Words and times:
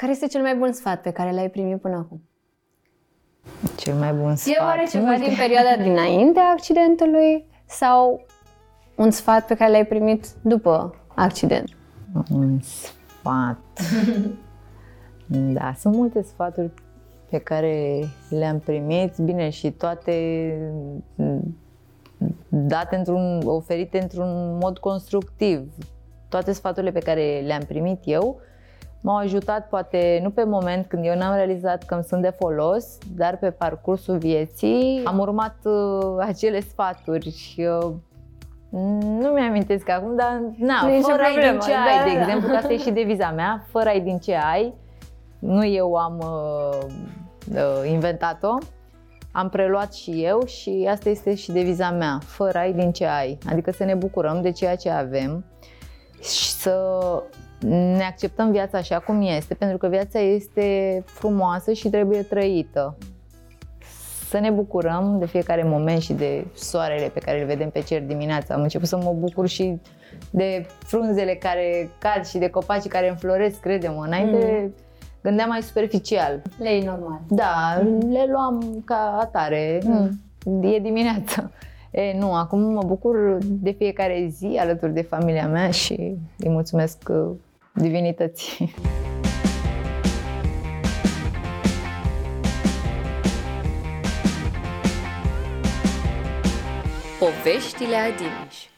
Care 0.00 0.12
este 0.12 0.26
cel 0.26 0.42
mai 0.42 0.54
bun 0.56 0.72
sfat 0.72 1.00
pe 1.02 1.10
care 1.10 1.32
l-ai 1.32 1.50
primit 1.50 1.80
până 1.80 1.96
acum? 1.96 2.22
Cel 3.76 3.94
mai 3.94 4.12
bun 4.12 4.36
sfat? 4.36 4.54
E 4.54 4.62
oare 4.62 4.86
ceva 4.90 5.14
din 5.14 5.34
perioada 5.36 5.82
dinaintea 5.82 6.50
accidentului 6.50 7.46
sau 7.66 8.26
un 8.96 9.10
sfat 9.10 9.46
pe 9.46 9.54
care 9.54 9.70
l-ai 9.70 9.86
primit 9.86 10.26
după 10.42 10.94
accident? 11.14 11.68
Un 12.30 12.60
sfat. 12.60 13.58
da, 15.56 15.74
sunt 15.78 15.94
multe 15.94 16.22
sfaturi 16.22 16.70
pe 17.30 17.38
care 17.38 18.04
le-am 18.28 18.58
primit, 18.58 19.18
bine, 19.18 19.50
și 19.50 19.70
toate 19.70 20.54
date 22.48 22.96
într-un, 22.96 23.42
oferite 23.44 24.00
într-un 24.00 24.58
mod 24.58 24.78
constructiv. 24.78 25.72
Toate 26.28 26.52
sfaturile 26.52 26.92
pe 26.92 26.98
care 26.98 27.42
le-am 27.46 27.62
primit 27.62 28.00
eu 28.04 28.40
m-au 29.00 29.16
ajutat, 29.16 29.68
poate 29.68 30.20
nu 30.22 30.30
pe 30.30 30.44
moment 30.44 30.86
când 30.86 31.06
eu 31.06 31.16
n-am 31.16 31.34
realizat 31.34 31.84
că 31.84 31.94
îmi 31.94 32.04
sunt 32.04 32.22
de 32.22 32.34
folos, 32.38 32.98
dar 33.16 33.36
pe 33.36 33.50
parcursul 33.50 34.18
vieții 34.18 35.02
am 35.04 35.18
urmat 35.18 35.56
uh, 35.62 36.16
acele 36.18 36.60
sfaturi 36.60 37.30
și 37.30 37.60
uh, 37.60 37.92
nu 39.20 39.28
mi-amintesc 39.28 39.88
acum, 39.88 40.16
dar 40.16 40.42
na, 40.56 40.80
Nu 40.82 40.92
e 40.92 41.00
fără 41.00 41.22
nicio 41.22 41.40
ai 41.40 41.50
din 41.50 41.58
problemă, 41.58 41.62
ce 41.62 41.72
ai, 41.72 41.98
da, 41.98 42.04
de 42.04 42.14
da. 42.14 42.20
exemplu, 42.20 42.48
că 42.48 42.56
asta 42.56 42.72
e 42.72 42.78
și 42.78 42.90
deviza 42.90 43.30
mea, 43.30 43.64
fără 43.68 43.88
ai 43.88 44.00
din 44.00 44.18
ce 44.18 44.36
ai, 44.52 44.74
nu 45.38 45.64
eu 45.64 45.94
am 45.94 46.18
uh, 46.18 46.86
uh, 47.54 47.90
inventat-o, 47.90 48.58
am 49.32 49.48
preluat 49.48 49.94
și 49.94 50.24
eu 50.24 50.44
și 50.46 50.88
asta 50.90 51.08
este 51.08 51.34
și 51.34 51.52
deviza 51.52 51.90
mea, 51.90 52.18
fără 52.24 52.58
ai 52.58 52.72
din 52.72 52.92
ce 52.92 53.06
ai, 53.06 53.38
adică 53.50 53.70
să 53.70 53.84
ne 53.84 53.94
bucurăm 53.94 54.42
de 54.42 54.50
ceea 54.50 54.76
ce 54.76 54.90
avem 54.90 55.44
și 56.22 56.50
să 56.52 56.74
ne 57.66 58.04
acceptăm 58.08 58.50
viața 58.50 58.78
așa 58.78 58.98
cum 58.98 59.22
este, 59.22 59.54
pentru 59.54 59.76
că 59.76 59.88
viața 59.88 60.18
este 60.18 61.02
frumoasă 61.06 61.72
și 61.72 61.88
trebuie 61.88 62.22
trăită. 62.22 62.96
Să 64.28 64.38
ne 64.38 64.50
bucurăm 64.50 65.16
de 65.18 65.26
fiecare 65.26 65.62
moment 65.64 66.00
și 66.00 66.12
de 66.12 66.46
soarele 66.54 67.06
pe 67.06 67.20
care 67.20 67.40
îl 67.40 67.46
vedem 67.46 67.70
pe 67.70 67.80
cer 67.80 68.02
dimineața. 68.02 68.54
Am 68.54 68.62
început 68.62 68.88
să 68.88 68.96
mă 68.96 69.14
bucur 69.18 69.48
și 69.48 69.80
de 70.30 70.66
frunzele 70.78 71.34
care 71.34 71.90
cad 71.98 72.24
și 72.24 72.38
de 72.38 72.48
copacii 72.48 72.90
care 72.90 73.08
înfloresc, 73.08 73.60
crede-mă. 73.60 74.04
Înainte 74.06 74.60
mm. 74.62 74.74
gândeam 75.22 75.48
mai 75.48 75.62
superficial. 75.62 76.42
Lei 76.58 76.82
normal. 76.82 77.20
Da, 77.28 77.82
le 78.10 78.24
luam 78.30 78.82
ca 78.84 79.18
atare. 79.20 79.80
Mm. 79.84 80.20
E 80.62 80.78
dimineața. 80.78 81.50
E, 81.90 82.18
nu, 82.18 82.34
acum 82.34 82.60
mă 82.60 82.82
bucur 82.86 83.38
de 83.44 83.70
fiecare 83.70 84.28
zi 84.30 84.56
alături 84.60 84.92
de 84.92 85.02
familia 85.02 85.48
mea 85.48 85.70
și 85.70 86.16
îi 86.38 86.48
mulțumesc 86.48 87.08
uh, 87.08 87.30
divinității. 87.74 88.74
Poveștile 97.18 97.96
Adiniș 97.96 98.68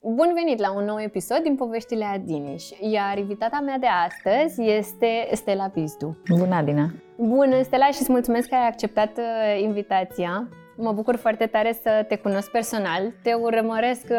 Bun 0.00 0.30
venit 0.34 0.58
la 0.58 0.72
un 0.72 0.84
nou 0.84 1.00
episod 1.00 1.38
din 1.38 1.54
Poveștile 1.54 2.04
Adiniș, 2.04 2.64
iar 2.80 3.18
invitata 3.18 3.60
mea 3.60 3.78
de 3.78 3.86
astăzi 3.86 4.62
este 4.62 5.28
Stella 5.32 5.68
Pizdu. 5.68 6.16
Bună, 6.28 6.54
Adina! 6.54 6.90
Bună, 7.16 7.62
Stella, 7.62 7.86
și 7.86 8.00
îți 8.00 8.10
mulțumesc 8.10 8.48
că 8.48 8.54
ai 8.54 8.66
acceptat 8.66 9.18
uh, 9.18 9.60
invitația. 9.62 10.48
Mă 10.80 10.92
bucur 10.92 11.16
foarte 11.16 11.46
tare 11.46 11.78
să 11.82 12.04
te 12.08 12.16
cunosc 12.16 12.50
personal. 12.50 13.02
Te 13.22 13.32
urmăresc 13.32 14.04
uh, 14.10 14.18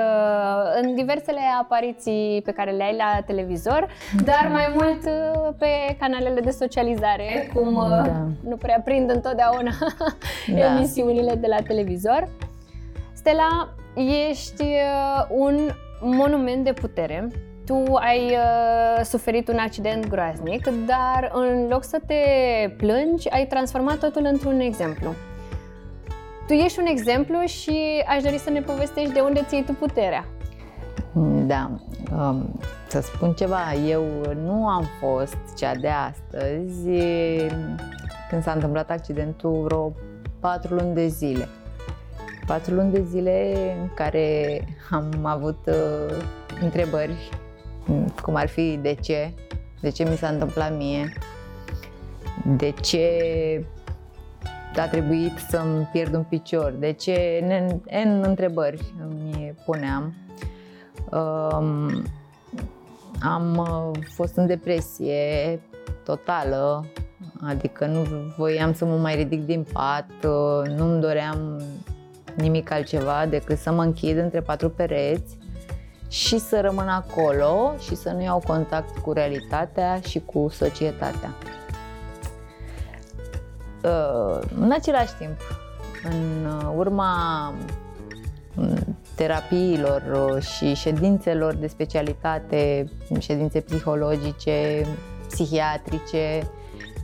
în 0.81 0.95
diversele 0.95 1.39
apariții 1.61 2.41
pe 2.45 2.51
care 2.51 2.71
le 2.71 2.83
ai 2.83 2.95
la 2.95 3.21
televizor, 3.25 3.87
dar 4.23 4.49
mai 4.51 4.67
mult 4.73 5.05
uh, 5.05 5.49
pe 5.57 5.95
canalele 5.99 6.39
de 6.39 6.49
socializare, 6.49 7.49
cum 7.53 7.75
uh, 7.75 7.87
Da. 7.89 8.27
nu 8.49 8.55
prea 8.55 8.81
prind 8.83 9.09
întotdeauna 9.09 9.71
Da. 10.59 10.75
emisiunile 10.75 11.35
de 11.35 11.47
la 11.47 11.61
televizor. 11.67 12.27
Stella, 13.13 13.69
ești 14.29 14.63
uh, 14.63 15.25
un 15.29 15.69
monument 16.01 16.63
de 16.63 16.73
putere. 16.73 17.27
Tu 17.65 17.83
ai 17.95 18.19
uh, 18.25 19.03
suferit 19.03 19.47
un 19.47 19.57
accident 19.57 20.07
groaznic, 20.07 20.67
dar 20.85 21.31
în 21.33 21.67
loc 21.69 21.83
să 21.83 21.99
te 22.07 22.15
plângi, 22.77 23.29
ai 23.29 23.45
transformat 23.47 23.97
totul 23.97 24.25
într-un 24.31 24.59
exemplu. 24.59 25.13
Tu 26.49 26.55
ești 26.55 26.79
un 26.79 26.85
exemplu 26.85 27.39
și 27.45 28.03
aș 28.07 28.23
dori 28.23 28.37
să 28.37 28.49
ne 28.49 28.61
povestești 28.61 29.13
de 29.13 29.19
unde 29.19 29.45
ții 29.47 29.63
tu 29.63 29.73
puterea. 29.73 30.25
Da, 31.45 31.71
um, 32.11 32.59
să 32.87 33.01
spun 33.01 33.33
ceva, 33.33 33.73
eu 33.73 34.03
nu 34.43 34.67
am 34.67 34.85
fost 34.99 35.37
cea 35.57 35.75
de 35.75 35.87
astăzi 35.87 36.89
e, 36.89 37.51
când 38.29 38.43
s-a 38.43 38.51
întâmplat 38.51 38.89
accidentul 38.89 39.63
vreo 39.63 39.93
patru 40.39 40.75
luni 40.75 40.93
de 40.93 41.07
zile. 41.07 41.47
Patru 42.45 42.73
luni 42.73 42.91
de 42.91 43.03
zile 43.09 43.55
în 43.81 43.89
care 43.93 44.61
am 44.89 45.25
avut 45.25 45.59
uh, 45.67 46.23
întrebări, 46.61 47.29
mm, 47.85 48.13
cum 48.21 48.35
ar 48.35 48.47
fi 48.47 48.79
de 48.81 48.93
ce, 49.01 49.33
de 49.81 49.89
ce 49.89 50.03
mi 50.09 50.17
s-a 50.17 50.27
întâmplat 50.27 50.77
mie, 50.77 51.13
de 52.57 52.73
ce 52.81 53.07
a 54.75 54.87
trebuit 54.87 55.37
să-mi 55.49 55.89
pierd 55.91 56.13
un 56.13 56.23
picior, 56.23 56.71
de 56.79 56.91
ce 56.91 57.43
N, 57.43 57.81
N 58.09 58.23
întrebări 58.23 58.93
îmi 59.01 59.53
puneam. 59.65 60.13
Um, 61.11 62.03
am 63.21 63.57
uh, 63.57 64.03
fost 64.13 64.35
în 64.35 64.47
depresie 64.47 65.59
totală, 66.03 66.85
adică 67.41 67.85
nu 67.85 68.05
voiam 68.37 68.73
să 68.73 68.85
mă 68.85 68.95
mai 68.95 69.15
ridic 69.15 69.45
din 69.45 69.65
pat, 69.73 70.09
uh, 70.23 70.75
nu-mi 70.75 71.01
doream 71.01 71.61
nimic 72.35 72.71
altceva 72.71 73.25
decât 73.29 73.57
să 73.57 73.71
mă 73.71 73.83
închid 73.83 74.17
între 74.17 74.41
patru 74.41 74.69
pereți 74.69 75.37
și 76.07 76.37
să 76.39 76.61
rămân 76.61 76.87
acolo 76.87 77.73
și 77.79 77.95
să 77.95 78.09
nu 78.09 78.21
iau 78.21 78.43
contact 78.47 78.97
cu 78.97 79.13
realitatea 79.13 79.99
și 80.07 80.19
cu 80.19 80.47
societatea. 80.51 81.33
Uh, 83.83 84.39
În 84.59 84.71
același 84.71 85.13
timp, 85.13 85.37
în 86.03 86.45
uh, 86.45 86.73
urma 86.75 87.53
mm, 88.55 88.97
terapiilor 89.15 90.31
uh, 90.35 90.41
și 90.43 90.73
ședințelor 90.73 91.53
de 91.53 91.67
specialitate, 91.67 92.85
ședințe 93.19 93.59
psihologice, 93.59 94.85
psihiatrice, 95.27 96.49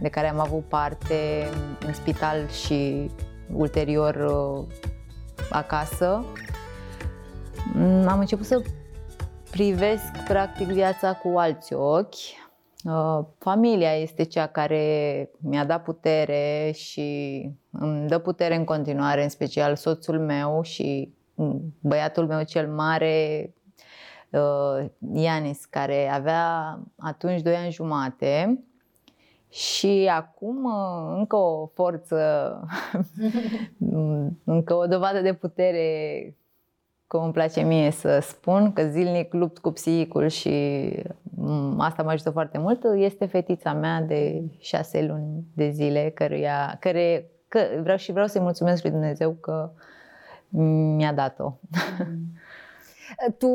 de 0.02 0.10
care 0.10 0.30
am 0.30 0.40
avut 0.40 0.64
parte 0.64 1.50
în 1.86 1.94
spital 1.94 2.50
și 2.50 3.12
ulterior 3.54 4.16
uh, 4.16 4.64
acasă, 5.50 6.26
mm, 7.74 8.08
am 8.08 8.20
început 8.20 8.46
să 8.46 8.62
privesc 9.52 10.24
practic 10.28 10.68
viața 10.68 11.14
cu 11.14 11.38
alți 11.38 11.74
ochi. 11.74 12.45
Uh, 12.86 13.26
Familia 13.38 13.94
este 13.94 14.24
cea 14.24 14.48
care 14.48 15.30
mi-a 15.40 15.66
dat 15.66 15.84
putere 15.84 16.72
și 16.74 17.50
îmi 17.72 18.08
dă 18.08 18.18
putere 18.18 18.56
în 18.56 18.64
continuare, 18.64 19.24
în 19.24 19.30
special 19.30 19.76
soțul 19.76 20.20
meu 20.20 20.62
și 20.62 21.14
mm, 21.36 21.74
băiatul 21.80 22.28
meu 22.28 22.44
cel 22.44 22.68
mare, 22.68 23.54
uh, 24.30 24.86
Ianis, 25.14 25.66
care 25.66 26.10
avea 26.10 26.80
atunci 26.98 27.42
2 27.42 27.56
ani 27.56 27.72
jumate. 27.72 28.64
Și 29.50 30.10
acum 30.12 30.64
uh, 30.64 31.16
încă 31.18 31.36
o 31.36 31.66
forță, 31.66 32.20
încă 34.44 34.74
o 34.74 34.86
dovadă 34.86 35.22
de 35.22 35.34
putere 35.34 36.36
cum 37.08 37.24
îmi 37.24 37.34
place 37.34 37.62
mie 37.62 37.92
să 37.92 38.20
spun, 38.20 38.74
că 38.74 38.84
zilnic 38.84 39.34
lupt 39.34 39.58
cu 39.58 39.72
psihicul 39.72 40.28
și 40.28 40.86
m, 41.36 41.80
asta 41.80 42.04
mă 42.04 42.10
ajută 42.10 42.30
foarte 42.30 42.58
mult, 42.58 42.84
este 42.96 43.26
fetița 43.26 43.74
mea 43.74 44.02
de 44.02 44.44
șase 44.60 45.06
luni 45.06 45.44
de 45.54 45.70
zile, 45.70 46.12
căruia, 46.14 46.78
care, 46.80 47.30
că, 47.48 47.60
vreau 47.82 47.98
și 47.98 48.12
vreau 48.12 48.28
să-i 48.28 48.42
mulțumesc 48.42 48.84
lui 48.84 48.92
Dumnezeu 48.92 49.32
că 49.32 49.72
mi-a 50.96 51.14
dat-o. 51.14 51.54
Tu, 53.38 53.50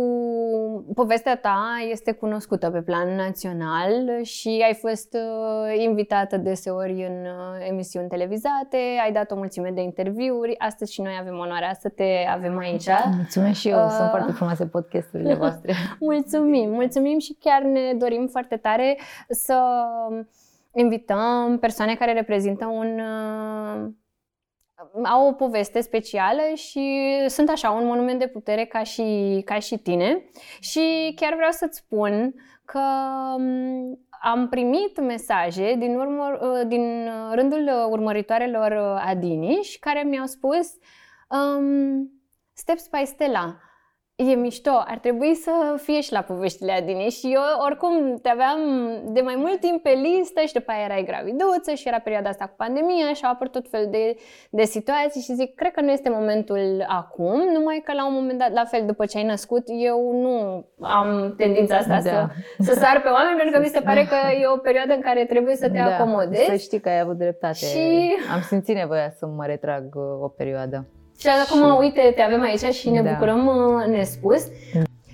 povestea 0.94 1.36
ta 1.36 1.64
este 1.90 2.12
cunoscută 2.12 2.70
pe 2.70 2.80
plan 2.82 3.14
național 3.14 4.22
și 4.22 4.62
ai 4.66 4.74
fost 4.74 5.14
uh, 5.14 5.82
invitată 5.82 6.36
deseori 6.36 6.92
în 6.92 7.24
uh, 7.24 7.68
emisiuni 7.68 8.08
televizate, 8.08 8.76
ai 9.04 9.12
dat 9.12 9.30
o 9.30 9.36
mulțime 9.36 9.70
de 9.70 9.80
interviuri, 9.80 10.58
astăzi 10.58 10.92
și 10.92 11.00
noi 11.00 11.12
avem 11.20 11.38
onoarea 11.38 11.74
să 11.80 11.88
te 11.88 12.26
avem 12.30 12.58
aici. 12.58 12.88
Mulțumesc 13.16 13.58
și 13.60 13.68
eu, 13.68 13.78
Uh. 13.84 13.90
sunt 13.96 14.08
foarte 14.10 14.32
frumoase 14.32 14.66
podcasturile 14.66 15.34
voastre. 15.44 15.74
Mulțumim, 16.00 16.70
mulțumim 16.70 17.18
și 17.18 17.36
chiar 17.40 17.62
ne 17.62 17.94
dorim 17.98 18.26
foarte 18.26 18.56
tare 18.56 18.98
să 19.28 19.62
invităm 20.74 21.58
persoane 21.60 21.94
care 21.94 22.12
reprezintă 22.12 22.66
un 22.66 23.00
uh, 23.00 23.90
au 25.04 25.26
o 25.26 25.32
poveste 25.32 25.80
specială 25.80 26.42
și 26.54 27.06
sunt 27.26 27.48
așa 27.48 27.70
un 27.70 27.86
monument 27.86 28.18
de 28.18 28.26
putere 28.26 28.64
ca 28.64 28.82
și, 28.82 29.42
ca 29.44 29.58
și 29.58 29.78
tine. 29.78 30.24
Și 30.60 31.12
chiar 31.16 31.34
vreau 31.34 31.50
să-ți 31.50 31.78
spun 31.78 32.34
că 32.64 32.80
um, 33.36 33.98
am 34.22 34.48
primit 34.48 35.00
mesaje 35.00 35.74
din, 35.78 35.96
urmă, 35.96 36.38
uh, 36.40 36.66
din 36.66 37.08
rândul 37.32 37.70
urmăritoarelor 37.90 38.72
Adiniș 39.06 39.76
care 39.76 40.02
mi-au 40.02 40.26
spus 40.26 40.68
um, 41.28 42.10
Steps 42.52 42.88
by 42.88 43.04
Stella 43.04 43.60
e 44.28 44.34
mișto, 44.34 44.70
ar 44.86 44.98
trebui 44.98 45.34
să 45.34 45.52
fie 45.76 46.00
și 46.00 46.12
la 46.12 46.20
poveștile 46.20 46.72
Adine 46.72 47.08
și 47.08 47.26
eu 47.32 47.40
oricum 47.64 48.18
te 48.22 48.28
aveam 48.28 48.58
de 49.04 49.20
mai 49.20 49.34
mult 49.36 49.60
timp 49.60 49.82
pe 49.82 49.90
listă 49.90 50.40
și 50.40 50.52
după 50.52 50.70
aia 50.70 50.84
erai 50.84 51.04
graviduță 51.04 51.70
și 51.74 51.88
era 51.88 51.98
perioada 51.98 52.28
asta 52.28 52.44
cu 52.44 52.54
pandemia 52.56 53.12
și 53.14 53.24
au 53.24 53.32
apărut 53.32 53.52
tot 53.52 53.68
fel 53.70 53.88
de, 53.90 54.16
de 54.50 54.64
situații 54.64 55.20
și 55.20 55.34
zic, 55.34 55.54
cred 55.54 55.72
că 55.72 55.80
nu 55.80 55.90
este 55.90 56.10
momentul 56.10 56.84
acum, 56.88 57.40
numai 57.52 57.82
că 57.84 57.92
la 57.92 58.06
un 58.06 58.14
moment 58.14 58.38
dat, 58.38 58.52
la 58.52 58.64
fel, 58.64 58.82
după 58.86 59.04
ce 59.06 59.18
ai 59.18 59.24
născut, 59.24 59.64
eu 59.66 59.98
nu 60.12 60.64
am 60.86 61.34
tendința 61.36 61.76
asta 61.76 61.94
da. 61.94 62.00
să, 62.00 62.26
să 62.58 62.72
sar 62.74 63.00
pe 63.02 63.08
oameni, 63.08 63.36
pentru 63.36 63.54
că 63.54 63.60
mi 63.60 63.74
se 63.74 63.80
pare 63.80 64.04
că 64.04 64.16
e 64.42 64.46
o 64.46 64.56
perioadă 64.56 64.92
în 64.94 65.00
care 65.00 65.24
trebuie 65.24 65.56
să 65.56 65.68
te 65.70 65.78
da, 65.78 65.96
acomodezi. 65.96 66.44
Să 66.44 66.56
știi 66.56 66.80
că 66.80 66.88
ai 66.88 67.00
avut 67.00 67.16
dreptate. 67.16 67.54
Și... 67.54 68.14
Am 68.34 68.40
simțit 68.40 68.74
nevoia 68.74 69.10
să 69.10 69.26
mă 69.26 69.44
retrag 69.46 69.84
uh, 69.94 70.02
o 70.22 70.28
perioadă. 70.28 70.86
Și 71.20 71.28
acum, 71.28 71.78
uite, 71.78 72.12
te 72.14 72.22
avem 72.22 72.40
aici 72.40 72.74
și 72.74 72.90
ne 72.90 73.02
da. 73.02 73.10
bucurăm 73.10 73.46
uh, 73.46 73.86
nespus. 73.86 74.46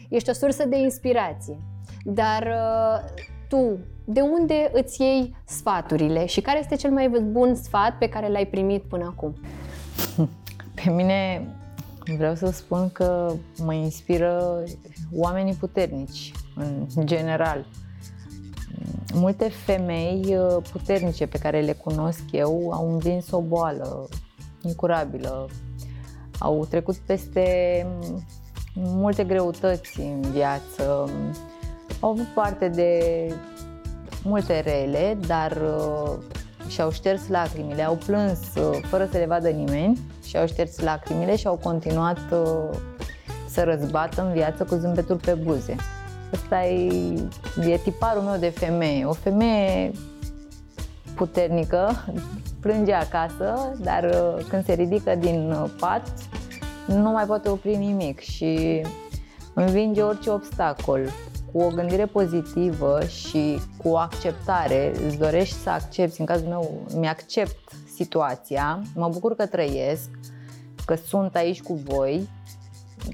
Ești 0.09 0.31
o 0.31 0.33
sursă 0.33 0.65
de 0.65 0.77
inspirație. 0.77 1.59
Dar 2.05 2.43
uh, 2.43 3.25
tu, 3.49 3.79
de 4.05 4.21
unde 4.21 4.71
îți 4.73 5.03
iei 5.03 5.37
sfaturile 5.45 6.27
și 6.27 6.41
care 6.41 6.59
este 6.59 6.77
cel 6.77 6.91
mai 6.91 7.09
bun 7.09 7.55
sfat 7.55 7.99
pe 7.99 8.09
care 8.09 8.29
l-ai 8.29 8.47
primit 8.47 8.83
până 8.83 9.05
acum? 9.05 9.35
Pe 10.85 10.91
mine 10.91 11.49
vreau 12.17 12.35
să 12.35 12.51
spun 12.51 12.91
că 12.93 13.33
mă 13.65 13.75
inspiră 13.75 14.63
oamenii 15.13 15.55
puternici, 15.55 16.33
în 16.95 17.07
general. 17.07 17.67
Multe 19.15 19.49
femei 19.49 20.37
uh, 20.39 20.63
puternice 20.73 21.27
pe 21.27 21.39
care 21.39 21.61
le 21.61 21.73
cunosc 21.73 22.23
eu 22.31 22.71
au 22.73 22.93
învins 22.93 23.31
o 23.31 23.41
boală 23.41 24.09
incurabilă, 24.63 25.49
au 26.39 26.67
trecut 26.71 26.97
peste 26.97 27.87
multe 28.75 29.25
greutăți 29.25 30.01
în 30.01 30.21
viață, 30.21 31.11
au 32.01 32.11
avut 32.11 32.27
parte 32.35 32.69
de 32.69 33.01
multe 34.23 34.61
rele, 34.61 35.19
dar 35.27 35.53
uh, 35.53 36.13
și-au 36.69 36.91
șters 36.91 37.29
lacrimile, 37.29 37.83
au 37.83 37.99
plâns 38.07 38.39
uh, 38.55 38.79
fără 38.83 39.09
să 39.11 39.19
le 39.19 39.27
vadă 39.27 39.49
nimeni 39.49 39.99
și-au 40.25 40.47
șters 40.47 40.81
lacrimile 40.81 41.37
și 41.37 41.47
au 41.47 41.61
continuat 41.63 42.19
uh, 42.33 42.79
să 43.49 43.63
răzbată 43.63 44.23
în 44.27 44.33
viață 44.33 44.65
cu 44.65 44.75
zâmbetul 44.75 45.17
pe 45.17 45.33
buze. 45.33 45.77
Ăsta 46.33 46.65
e, 46.65 47.15
e 47.61 47.77
tiparul 47.77 48.23
meu 48.23 48.39
de 48.39 48.49
femeie, 48.49 49.05
o 49.05 49.13
femeie 49.13 49.91
puternică, 51.15 52.05
plânge 52.67 52.93
acasă, 52.93 53.73
dar 53.79 54.05
uh, 54.05 54.45
când 54.49 54.65
se 54.65 54.73
ridică 54.73 55.15
din 55.15 55.51
uh, 55.51 55.71
pat, 55.79 56.13
nu 56.87 57.11
mai 57.11 57.25
poate 57.25 57.49
opri 57.49 57.77
nimic 57.77 58.21
și 58.21 58.83
învinge 59.55 60.03
orice 60.03 60.31
obstacol. 60.31 61.01
Cu 61.53 61.61
o 61.61 61.69
gândire 61.69 62.07
pozitivă 62.07 63.05
și 63.05 63.59
cu 63.83 63.89
o 63.89 63.97
acceptare, 63.97 64.93
îți 65.07 65.19
dorești 65.19 65.55
să 65.55 65.71
accepti, 65.71 66.21
în 66.21 66.27
cazul 66.27 66.49
meu, 66.49 66.87
mi-accept 66.95 67.73
situația, 67.95 68.83
mă 68.95 69.09
bucur 69.09 69.35
că 69.35 69.47
trăiesc, 69.47 70.09
că 70.85 70.95
sunt 70.95 71.35
aici 71.35 71.63
cu 71.63 71.75
voi 71.75 72.29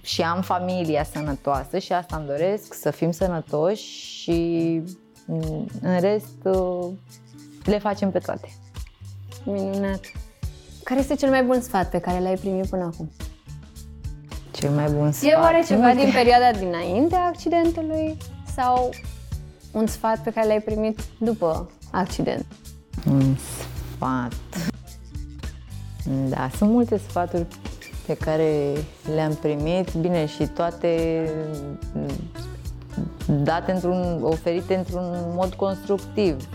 și 0.02 0.22
am 0.22 0.42
familia 0.42 1.04
sănătoasă 1.04 1.78
și 1.78 1.92
asta 1.92 2.16
îmi 2.16 2.26
doresc, 2.26 2.74
să 2.74 2.90
fim 2.90 3.10
sănătoși 3.10 3.84
și 4.22 4.80
mm, 5.26 5.68
în 5.82 6.00
rest 6.00 6.44
uh, 6.44 6.88
le 7.64 7.78
facem 7.78 8.10
pe 8.10 8.18
toate. 8.18 8.48
Minunat! 9.44 10.00
Care 10.84 11.00
este 11.00 11.14
cel 11.14 11.30
mai 11.30 11.42
bun 11.42 11.60
sfat 11.60 11.90
pe 11.90 11.98
care 11.98 12.20
l-ai 12.20 12.36
primit 12.36 12.66
până 12.66 12.84
acum? 12.84 13.10
Cel 14.50 14.70
mai 14.70 14.90
bun 14.90 15.12
sfat? 15.12 15.30
E 15.30 15.34
oare 15.34 15.62
ceva 15.66 15.86
Multe. 15.86 16.04
din 16.04 16.12
perioada 16.12 16.58
dinainte 16.58 17.14
accidentului 17.14 18.16
sau 18.54 18.90
un 19.72 19.86
sfat 19.86 20.18
pe 20.18 20.30
care 20.30 20.46
l-ai 20.46 20.60
primit 20.60 21.00
după 21.18 21.70
accident? 21.90 22.46
Un 23.06 23.36
sfat... 23.36 24.32
Da, 26.28 26.50
sunt 26.56 26.70
multe 26.70 27.00
sfaturi 27.08 27.46
pe 28.06 28.14
care 28.14 28.72
le-am 29.14 29.34
primit, 29.34 29.92
bine, 29.92 30.26
și 30.26 30.46
toate 30.46 31.24
date 33.26 33.72
într-un, 33.72 34.18
oferite 34.22 34.74
într-un 34.74 35.14
mod 35.34 35.54
constructiv. 35.54 36.48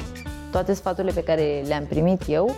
Toate 0.51 0.73
sfaturile 0.73 1.13
pe 1.13 1.23
care 1.23 1.63
le-am 1.67 1.85
primit 1.85 2.21
eu 2.27 2.55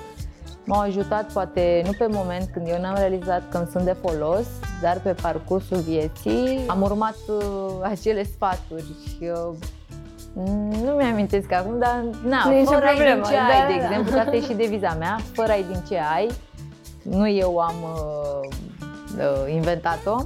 m-au 0.66 0.80
ajutat, 0.80 1.32
poate 1.32 1.82
nu 1.86 1.92
pe 1.98 2.08
moment 2.10 2.50
când 2.54 2.68
eu 2.68 2.82
n-am 2.82 2.96
realizat 2.96 3.50
că 3.50 3.58
îmi 3.58 3.68
sunt 3.72 3.84
de 3.84 3.96
folos, 4.02 4.48
dar 4.82 5.00
pe 5.00 5.14
parcursul 5.22 5.78
vieții 5.78 6.60
am 6.68 6.82
urmat 6.82 7.18
uh, 7.28 7.74
acele 7.82 8.24
sfaturi 8.24 8.96
și 9.08 9.32
uh, 9.34 9.56
nu 10.84 10.92
mi-amintesc 10.92 11.52
acum, 11.52 11.80
dar 11.80 12.06
na, 12.26 12.50
nu 12.50 12.64
fără 12.64 12.86
ai 12.86 12.96
din 12.96 13.24
ce 13.24 13.32
da, 13.32 13.44
ai, 13.44 13.74
de 13.74 13.80
da. 13.80 13.86
exemplu, 13.86 14.12
că 14.12 14.20
asta 14.20 14.36
e 14.36 14.42
și 14.42 14.54
deviza 14.54 14.96
mea, 15.00 15.20
fără 15.34 15.52
ai 15.52 15.64
din 15.64 15.82
ce 15.88 16.00
ai, 16.14 16.28
nu 17.04 17.30
eu 17.30 17.58
am 17.58 17.76
uh, 17.84 18.50
uh, 19.18 19.54
inventat-o, 19.54 20.18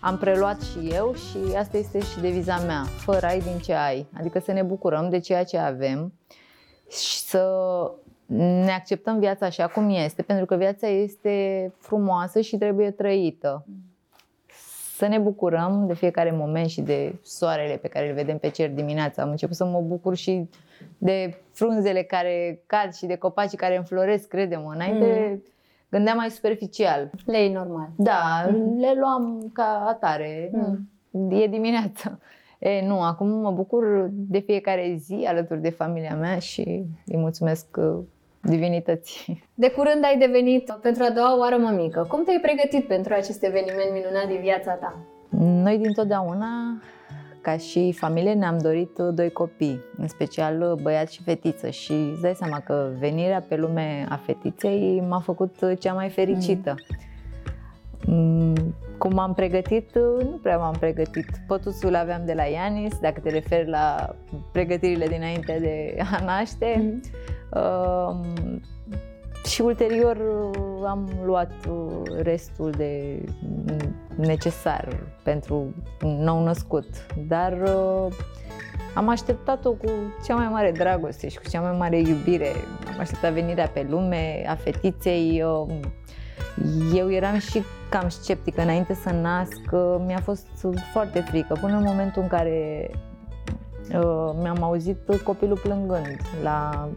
am 0.00 0.18
preluat 0.18 0.60
și 0.60 0.88
eu 0.92 1.14
și 1.14 1.56
asta 1.56 1.76
este 1.76 2.00
și 2.00 2.20
deviza 2.20 2.58
mea, 2.66 2.84
fără 2.96 3.26
ai 3.26 3.40
din 3.40 3.58
ce 3.58 3.74
ai, 3.74 4.06
adică 4.18 4.40
să 4.44 4.52
ne 4.52 4.62
bucurăm 4.62 5.08
de 5.10 5.18
ceea 5.18 5.44
ce 5.44 5.58
avem 5.58 6.12
și 6.90 7.18
să 7.18 7.50
ne 8.26 8.72
acceptăm 8.72 9.18
viața 9.18 9.46
așa 9.46 9.66
cum 9.66 9.90
este, 9.90 10.22
pentru 10.22 10.44
că 10.44 10.56
viața 10.56 10.86
este 10.86 11.72
frumoasă 11.78 12.40
și 12.40 12.56
trebuie 12.56 12.90
trăită. 12.90 13.66
Să 14.96 15.06
ne 15.06 15.18
bucurăm 15.18 15.84
de 15.86 15.94
fiecare 15.94 16.32
moment 16.32 16.68
și 16.68 16.80
de 16.80 17.14
soarele 17.22 17.76
pe 17.76 17.88
care 17.88 18.08
îl 18.08 18.14
vedem 18.14 18.38
pe 18.38 18.48
cer 18.48 18.70
dimineața. 18.70 19.22
Am 19.22 19.30
început 19.30 19.56
să 19.56 19.64
mă 19.64 19.80
bucur 19.80 20.16
și 20.16 20.48
de 20.98 21.36
frunzele 21.52 22.02
care 22.02 22.62
cad 22.66 22.92
și 22.92 23.06
de 23.06 23.16
copacii 23.16 23.58
care 23.58 23.76
înfloresc, 23.76 24.28
credem. 24.28 24.66
Înainte 24.66 25.28
mm. 25.30 25.42
gândeam 25.88 26.16
mai 26.16 26.30
superficial. 26.30 27.10
Le 27.26 27.52
normal. 27.52 27.88
Da, 27.96 28.48
mm. 28.50 28.78
le 28.78 28.92
luam 28.98 29.50
ca 29.52 29.84
atare. 29.88 30.50
Mm. 30.52 30.88
E 31.30 31.46
dimineața. 31.46 32.18
E, 32.58 32.86
nu, 32.86 33.02
acum 33.02 33.28
mă 33.28 33.50
bucur 33.50 34.08
de 34.12 34.38
fiecare 34.38 34.96
zi 34.98 35.24
alături 35.28 35.60
de 35.60 35.70
familia 35.70 36.16
mea 36.16 36.38
și 36.38 36.84
îi 37.06 37.16
mulțumesc 37.16 37.66
divinității. 38.44 39.44
De 39.54 39.70
curând 39.70 40.04
ai 40.04 40.18
devenit 40.18 40.70
pentru 40.82 41.02
a 41.02 41.10
doua 41.10 41.38
oară 41.38 41.56
mămică. 41.56 42.06
Cum 42.08 42.24
te-ai 42.24 42.40
pregătit 42.42 42.86
pentru 42.86 43.12
acest 43.14 43.44
eveniment 43.44 43.92
minunat 43.92 44.26
din 44.26 44.40
viața 44.40 44.72
ta? 44.72 44.96
Noi 45.38 45.78
dintotdeauna, 45.78 46.48
ca 47.40 47.56
și 47.56 47.92
familie, 47.92 48.32
ne-am 48.32 48.58
dorit 48.58 48.98
doi 48.98 49.30
copii, 49.30 49.80
în 49.98 50.08
special 50.08 50.78
băiat 50.82 51.10
și 51.10 51.22
fetiță 51.22 51.70
și 51.70 51.92
îți 51.92 52.20
dai 52.20 52.34
seama 52.34 52.60
că 52.60 52.90
venirea 52.98 53.44
pe 53.48 53.56
lume 53.56 54.06
a 54.08 54.16
fetiței 54.16 55.04
m-a 55.08 55.20
făcut 55.20 55.54
cea 55.78 55.92
mai 55.92 56.08
fericită. 56.08 56.74
Mm. 58.06 58.74
Cum 58.98 59.18
am 59.18 59.34
pregătit, 59.34 59.94
nu 59.94 60.38
prea 60.42 60.58
m-am 60.58 60.74
pregătit. 60.80 61.26
Pătuțul 61.46 61.94
aveam 61.94 62.22
de 62.24 62.32
la 62.32 62.42
Ianis, 62.42 62.98
dacă 62.98 63.20
te 63.20 63.30
referi 63.30 63.68
la 63.68 64.14
pregătirile 64.52 65.06
dinainte 65.06 65.58
de 65.60 65.96
a 66.12 66.24
naște. 66.24 66.74
Mm. 66.78 67.00
Uh, 67.54 68.16
și 69.44 69.60
ulterior 69.60 70.16
uh, 70.16 70.84
am 70.86 71.10
luat 71.24 71.52
uh, 71.68 72.02
restul 72.22 72.70
de 72.70 73.22
necesar 74.16 74.88
pentru 75.22 75.74
nou 76.00 76.42
născut. 76.42 76.86
Dar 77.28 77.52
uh, 77.52 78.12
am 78.94 79.08
așteptat-o 79.08 79.72
cu 79.72 79.90
cea 80.26 80.34
mai 80.34 80.48
mare 80.48 80.70
dragoste 80.70 81.28
și 81.28 81.38
cu 81.38 81.48
cea 81.48 81.60
mai 81.60 81.76
mare 81.78 81.98
iubire. 81.98 82.50
Am 82.92 83.00
așteptat 83.00 83.32
venirea 83.32 83.68
pe 83.68 83.86
lume 83.90 84.44
a 84.48 84.54
fetiței. 84.54 85.44
Eu 86.94 87.12
eram 87.12 87.38
și 87.38 87.62
cam 87.90 88.08
sceptică 88.08 88.62
înainte 88.62 88.94
să 88.94 89.10
nasc. 89.10 89.60
Mi-a 90.06 90.20
fost 90.22 90.46
foarte 90.92 91.20
frică 91.20 91.56
până 91.60 91.76
în 91.76 91.82
momentul 91.82 92.22
în 92.22 92.28
care 92.28 92.90
Uh, 92.90 93.13
mi-am 94.42 94.62
auzit 94.62 94.98
copilul 95.24 95.58
plângând 95.58 96.20
la, 96.42 96.88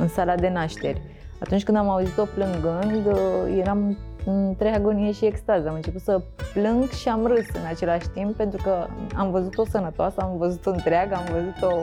în 0.00 0.08
sala 0.08 0.34
de 0.34 0.48
nașteri. 0.48 1.00
Atunci 1.40 1.64
când 1.64 1.76
am 1.76 1.88
auzit-o 1.88 2.24
plângând, 2.24 3.06
uh, 3.06 3.58
eram 3.58 3.98
între 4.24 4.68
agonie 4.68 5.12
și 5.12 5.24
extaz. 5.24 5.66
Am 5.66 5.74
început 5.74 6.00
să 6.00 6.22
plâng 6.52 6.88
și 6.88 7.08
am 7.08 7.26
râs 7.26 7.46
în 7.52 7.66
același 7.68 8.08
timp 8.08 8.36
pentru 8.36 8.62
că 8.62 8.86
am 9.16 9.30
văzut-o 9.30 9.64
sănătoasă, 9.64 10.20
am 10.20 10.36
văzut-o 10.38 10.70
întreagă, 10.70 11.14
am 11.14 11.24
văzut-o 11.32 11.76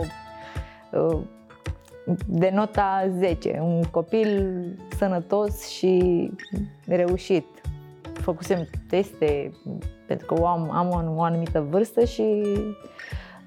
uh, 0.92 1.20
de 2.26 2.52
nota 2.54 3.10
10, 3.18 3.60
un 3.62 3.84
copil 3.84 4.54
sănătos 4.98 5.68
și 5.68 6.32
reușit. 6.86 7.46
Făcusem 8.14 8.68
teste 8.90 9.52
pentru 10.08 10.26
că 10.26 10.44
am, 10.44 10.72
am 10.72 10.90
o, 10.90 11.20
o 11.20 11.22
anumită 11.22 11.68
vârstă 11.70 12.06
și 12.06 12.44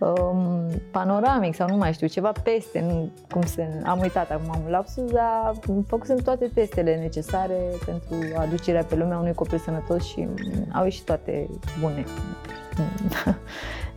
um, 0.01 0.69
panoramic 0.91 1.55
sau 1.55 1.69
nu 1.69 1.77
mai 1.77 1.93
știu, 1.93 2.07
ceva 2.07 2.33
peste, 2.43 2.81
nu, 2.81 3.11
cum 3.31 3.43
se, 3.43 3.83
am 3.85 4.01
uitat 4.01 4.31
acum, 4.31 4.51
am 4.51 4.63
lapsus, 4.69 5.11
dar 5.11 5.53
făcusem 5.87 6.17
toate 6.17 6.51
testele 6.55 6.97
necesare 6.97 7.59
pentru 7.85 8.39
aducerea 8.39 8.85
pe 8.85 8.97
lumea 8.97 9.19
unui 9.19 9.35
copil 9.35 9.59
sănătos 9.59 10.05
și 10.07 10.29
au 10.73 10.85
ieșit 10.85 11.05
toate 11.05 11.49
bune. 11.81 12.05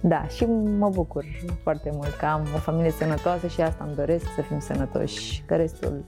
Da, 0.06 0.28
și 0.28 0.46
mă 0.78 0.90
bucur 0.90 1.26
foarte 1.62 1.90
mult 1.94 2.14
că 2.14 2.26
am 2.26 2.48
o 2.56 2.58
familie 2.58 2.92
sănătoasă 2.92 3.48
și 3.48 3.62
asta 3.62 3.84
îmi 3.84 3.96
doresc 3.96 4.26
să 4.36 4.42
fim 4.42 4.60
sănătoși, 4.60 5.44
că 5.46 5.56
restul 5.56 6.04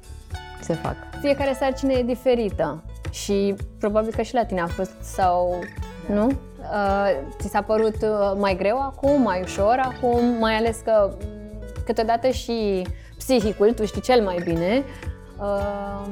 se 0.61 0.73
fac. 0.73 0.95
Fiecare 1.21 1.53
sarcină 1.53 1.91
e 1.91 2.03
diferită 2.03 2.83
și 3.11 3.55
probabil 3.79 4.13
că 4.15 4.21
și 4.21 4.33
la 4.33 4.45
tine 4.45 4.61
a 4.61 4.67
fost 4.67 4.93
sau 5.01 5.59
nu? 6.07 6.25
Uh, 6.25 7.09
ți 7.39 7.47
s-a 7.47 7.61
părut 7.61 7.95
uh, 8.01 8.33
mai 8.37 8.55
greu 8.55 8.81
acum, 8.81 9.21
mai 9.21 9.41
ușor 9.41 9.79
acum, 9.81 10.25
mai 10.25 10.55
ales 10.55 10.77
că 10.83 11.17
câteodată 11.85 12.29
și 12.29 12.87
psihicul, 13.17 13.73
tu 13.73 13.85
știi 13.85 14.01
cel 14.01 14.23
mai 14.23 14.41
bine, 14.43 14.83
uh, 15.39 16.07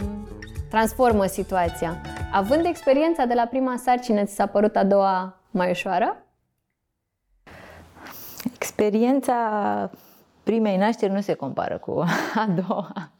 transformă 0.69 1.25
situația. 1.25 2.01
Având 2.31 2.65
experiența 2.65 3.25
de 3.25 3.33
la 3.33 3.45
prima 3.45 3.75
sarcină, 3.77 4.23
ți 4.23 4.33
s-a 4.33 4.45
părut 4.45 4.75
a 4.75 4.83
doua 4.83 5.37
mai 5.51 5.69
ușoară? 5.69 6.17
Experiența 8.55 9.89
primei 10.43 10.77
nașteri 10.77 11.11
nu 11.11 11.21
se 11.21 11.33
compară 11.33 11.77
cu 11.77 12.03
a 12.35 12.47
doua. 12.67 13.11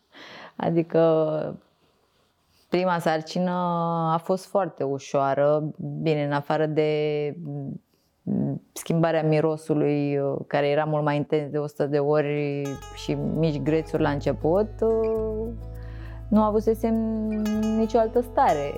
Adică 0.55 0.99
prima 2.73 2.99
sarcină 2.99 3.51
a 4.13 4.17
fost 4.23 4.45
foarte 4.45 4.83
ușoară, 4.83 5.63
bine, 6.01 6.23
în 6.23 6.31
afară 6.31 6.65
de 6.65 6.89
schimbarea 8.71 9.23
mirosului, 9.23 10.19
care 10.47 10.67
era 10.67 10.83
mult 10.83 11.03
mai 11.03 11.15
intens 11.15 11.51
de 11.51 11.57
100 11.57 11.85
de 11.85 11.97
ori 11.97 12.61
și 12.95 13.13
mici 13.13 13.61
grețuri 13.61 14.01
la 14.01 14.09
început, 14.09 14.69
nu 16.27 16.41
avusesem 16.41 16.95
nicio 17.77 17.97
altă 17.97 18.21
stare 18.21 18.73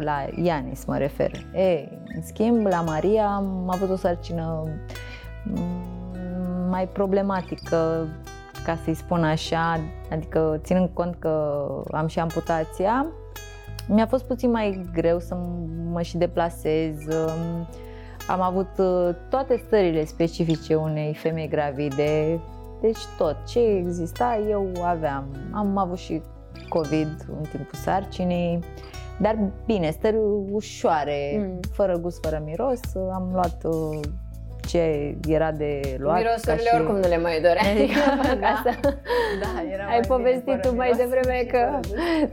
la 0.00 0.26
Ianis 0.42 0.84
mă 0.84 0.96
refer. 0.96 1.30
Ei, 1.54 1.98
în 2.14 2.22
schimb, 2.22 2.66
la 2.66 2.80
Maria 2.80 3.26
am 3.26 3.70
avut 3.70 3.90
o 3.90 3.96
sarcină 3.96 4.62
mai 6.70 6.88
problematică, 6.88 8.08
ca 8.64 8.78
să-i 8.84 8.94
spun 8.94 9.24
așa, 9.24 9.80
adică 10.10 10.60
ținând 10.62 10.90
cont 10.92 11.14
că 11.18 11.64
am 11.90 12.06
și 12.06 12.18
amputația, 12.18 13.06
mi-a 13.88 14.06
fost 14.06 14.24
puțin 14.24 14.50
mai 14.50 14.90
greu 14.92 15.18
să 15.18 15.36
mă 15.90 16.02
și 16.02 16.16
deplasez. 16.16 16.94
Am 18.28 18.40
avut 18.40 18.70
uh, 18.78 19.14
toate 19.28 19.62
stările 19.66 20.04
specifice 20.04 20.74
unei 20.74 21.14
femei 21.14 21.48
gravide, 21.48 22.40
deci 22.80 23.00
tot 23.18 23.36
ce 23.46 23.58
exista 23.58 24.40
eu 24.48 24.70
aveam. 24.84 25.24
Am 25.52 25.76
avut 25.76 25.98
și 25.98 26.22
COVID 26.68 27.26
în 27.28 27.42
timpul 27.50 27.78
sarcinii, 27.78 28.58
dar 29.20 29.38
bine, 29.66 29.90
stări 29.90 30.16
ușoare, 30.50 31.36
mm. 31.38 31.60
fără 31.72 31.98
gust, 31.98 32.24
fără 32.24 32.42
miros. 32.44 32.80
Am 32.94 33.30
luat 33.32 33.64
uh, 33.64 34.00
ce 34.66 35.14
era 35.28 35.50
de 35.50 35.96
luat. 35.98 36.16
Mirosurile 36.16 36.68
și... 36.68 36.74
oricum 36.74 36.94
nu 36.94 37.08
le 37.08 37.18
mai 37.18 37.40
doreai 37.40 37.90
da, 38.40 38.62
da, 39.40 39.62
era 39.72 39.84
Ai 39.84 40.00
povestit 40.00 40.60
tu 40.60 40.74
mai 40.74 40.92
devreme 40.96 41.46
că 41.50 41.80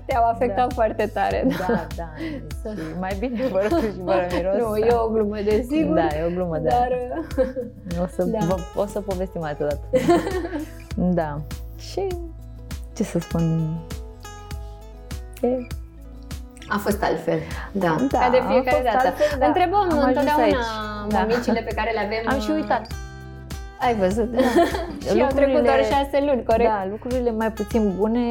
te-au 0.06 0.30
afectat 0.30 0.68
da. 0.68 0.74
foarte 0.74 1.06
tare. 1.14 1.46
Da, 1.48 1.66
da. 1.68 1.88
da. 1.96 2.10
Și 2.18 2.78
mai 3.00 3.16
bine 3.20 3.44
fără 3.44 3.68
și 3.68 3.92
fără 4.06 4.28
miros. 4.36 4.56
Nu, 4.58 4.76
e 4.78 4.94
o 4.94 5.08
glumă, 5.08 5.36
desigur. 5.44 5.96
Da, 5.96 6.08
e 6.20 6.26
o 6.26 6.30
glumă, 6.30 6.58
da. 6.58 6.70
Dar... 6.70 6.98
O 8.02 8.08
să, 8.16 8.24
da. 8.24 8.38
Vă, 8.46 8.56
o 8.76 8.86
să 8.86 9.02
povestim 9.02 9.44
altă 9.44 9.64
dată. 9.64 10.06
da. 10.96 11.42
Și 11.78 12.08
ce 12.96 13.04
să 13.04 13.20
spun? 13.20 13.78
E 15.42 15.68
a 16.70 16.78
fost 16.78 17.04
altfel, 17.04 17.40
da. 17.72 17.96
da 18.12 18.20
Ca 18.20 18.30
de 18.30 18.42
fiecare 18.50 18.82
dată. 18.84 19.08
Altfel, 19.08 19.40
da. 19.40 19.46
Întrebăm 19.46 19.88
Am 19.92 20.08
întotdeauna 20.08 20.62
da. 21.08 21.20
mămicile 21.20 21.62
pe 21.62 21.74
care 21.76 21.92
le 21.92 22.00
avem. 22.00 22.24
Am 22.26 22.40
și 22.40 22.52
uitat. 22.52 22.88
Ai 23.80 23.96
văzut? 23.96 24.32
Da. 24.32 24.42
și 25.14 25.22
au 25.22 25.28
trecut 25.36 25.64
doar 25.64 25.84
șase 25.84 26.24
luni, 26.26 26.44
corect? 26.44 26.70
Da, 26.70 26.88
lucrurile 26.90 27.32
mai 27.32 27.52
puțin 27.52 27.94
bune, 27.98 28.28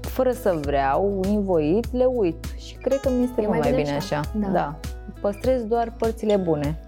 fără 0.00 0.30
să 0.30 0.58
vreau, 0.60 1.20
invoit, 1.28 1.86
le 1.92 2.04
uit. 2.04 2.44
Și 2.56 2.74
cred 2.74 3.00
că 3.00 3.08
mi 3.10 3.24
este 3.24 3.42
e 3.42 3.46
mult 3.46 3.58
mai 3.58 3.70
bine, 3.70 3.82
bine 3.82 3.96
așa. 3.96 4.18
așa. 4.18 4.30
Da. 4.34 4.48
da. 4.48 4.74
Păstrez 5.20 5.62
doar 5.62 5.92
părțile 5.98 6.36
bune. 6.36 6.78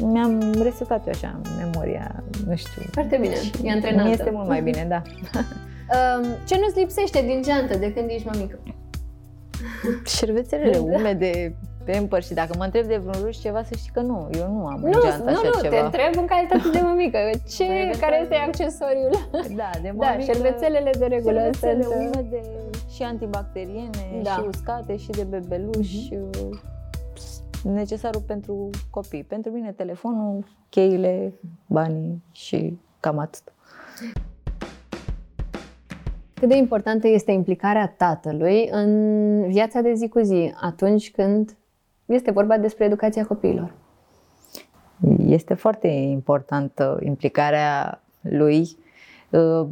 Mi-am 0.00 0.52
resetat 0.62 1.06
eu 1.06 1.12
așa 1.14 1.40
memoria, 1.58 2.22
nu 2.46 2.56
știu. 2.56 2.82
Foarte 2.92 3.16
bine, 3.16 3.34
e 3.62 3.70
antrenată. 3.70 4.06
Mi 4.06 4.12
este 4.12 4.30
mult 4.30 4.48
mai 4.48 4.62
bine, 4.62 4.86
da. 4.88 5.02
Ce 6.48 6.58
nu-ți 6.60 6.78
lipsește 6.78 7.22
din 7.22 7.42
geantă 7.42 7.78
de 7.78 7.92
când 7.92 8.10
ești 8.10 8.28
mămică? 8.32 8.58
șervețelele 10.16 10.72
da. 10.72 10.82
umede, 10.82 11.54
pamper 11.84 12.22
și 12.22 12.34
dacă 12.34 12.54
mă 12.58 12.64
întreb 12.64 12.86
de 12.86 12.96
vreun 12.96 13.24
ruș 13.24 13.36
ceva, 13.36 13.62
să 13.62 13.74
știi 13.76 13.90
că 13.92 14.00
nu, 14.00 14.28
eu 14.38 14.52
nu 14.52 14.66
am 14.66 14.80
nu, 14.80 14.90
geantă 14.90 15.30
așa 15.30 15.50
nu, 15.54 15.60
ceva. 15.62 15.76
te 15.76 15.84
întreb 15.84 16.16
în 16.16 16.26
calitate 16.26 16.68
de 16.72 16.80
mămică, 16.82 17.18
ce, 17.56 17.64
care 18.00 18.20
este 18.22 18.34
accesoriul? 18.34 19.10
Da, 19.60 19.70
de 19.82 19.92
da, 19.96 20.10
mămică, 20.10 20.26
da, 20.26 20.32
șervețelele 20.32 20.90
de 20.98 21.06
regulă 21.06 21.40
șervețele 21.40 21.82
sunt... 21.82 21.94
umede 21.94 22.40
și 22.94 23.02
antibacteriene 23.02 24.20
da. 24.22 24.30
și 24.30 24.40
uscate 24.48 24.96
și 24.96 25.10
de 25.10 25.22
bebeluși. 25.22 26.08
Uh-huh. 26.14 26.70
Necesarul 27.62 28.20
pentru 28.20 28.70
copii. 28.90 29.24
Pentru 29.24 29.50
mine 29.50 29.72
telefonul, 29.72 30.44
cheile, 30.68 31.32
banii 31.66 32.22
și 32.32 32.78
cam 33.00 33.18
atât. 33.18 33.42
Cât 36.42 36.50
de 36.50 36.56
importantă 36.56 37.08
este 37.08 37.32
implicarea 37.32 37.94
tatălui 37.96 38.68
în 38.70 39.48
viața 39.48 39.80
de 39.80 39.92
zi 39.94 40.08
cu 40.08 40.20
zi, 40.20 40.54
atunci 40.60 41.10
când 41.10 41.56
este 42.06 42.30
vorba 42.30 42.58
despre 42.58 42.84
educația 42.84 43.26
copiilor? 43.26 43.74
Este 45.26 45.54
foarte 45.54 45.86
importantă 45.88 46.98
implicarea 47.02 48.02
lui. 48.20 48.68
Uh, 49.30 49.66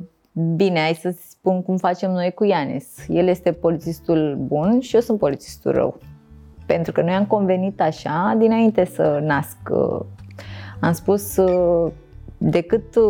bine, 0.56 0.78
hai 0.78 0.94
să 0.94 1.14
spun 1.28 1.62
cum 1.62 1.76
facem 1.76 2.10
noi 2.10 2.32
cu 2.34 2.44
Ianis. 2.44 3.06
El 3.08 3.26
este 3.26 3.52
polițistul 3.52 4.36
bun 4.40 4.80
și 4.80 4.94
eu 4.94 5.00
sunt 5.00 5.18
polițistul 5.18 5.72
rău. 5.72 5.98
Pentru 6.66 6.92
că 6.92 7.02
noi 7.02 7.14
am 7.14 7.26
convenit 7.26 7.80
așa 7.80 8.34
dinainte 8.38 8.84
să 8.84 9.20
nasc. 9.22 9.58
Am 10.80 10.92
spus 10.92 11.36
uh, 11.36 11.92
decât 12.42 12.90
tu 12.90 13.02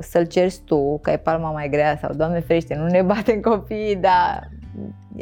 să-l 0.00 0.24
cerți 0.24 0.60
tu, 0.64 0.98
că 1.02 1.10
ai 1.10 1.18
palma 1.18 1.50
mai 1.50 1.68
grea 1.68 1.98
sau, 2.00 2.14
Doamne 2.14 2.40
ferește, 2.40 2.74
nu 2.74 2.86
ne 2.86 3.02
batem 3.02 3.40
copiii, 3.40 3.96
dar 3.96 4.48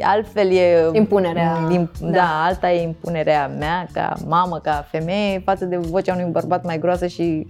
altfel 0.01 0.51
e... 0.51 0.89
Impunerea. 0.91 1.67
Din, 1.67 1.89
da. 2.01 2.09
da, 2.09 2.43
alta 2.43 2.71
e 2.71 2.81
impunerea 2.81 3.47
mea 3.47 3.87
ca 3.91 4.13
mamă, 4.27 4.59
ca 4.59 4.87
femeie, 4.89 5.39
față 5.39 5.65
de 5.65 5.77
vocea 5.77 6.13
unui 6.13 6.31
bărbat 6.31 6.63
mai 6.63 6.79
groasă 6.79 7.07
și 7.07 7.47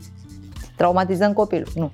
traumatizăm 0.78 1.34
copilul. 1.34 1.68
Nu. 1.76 1.92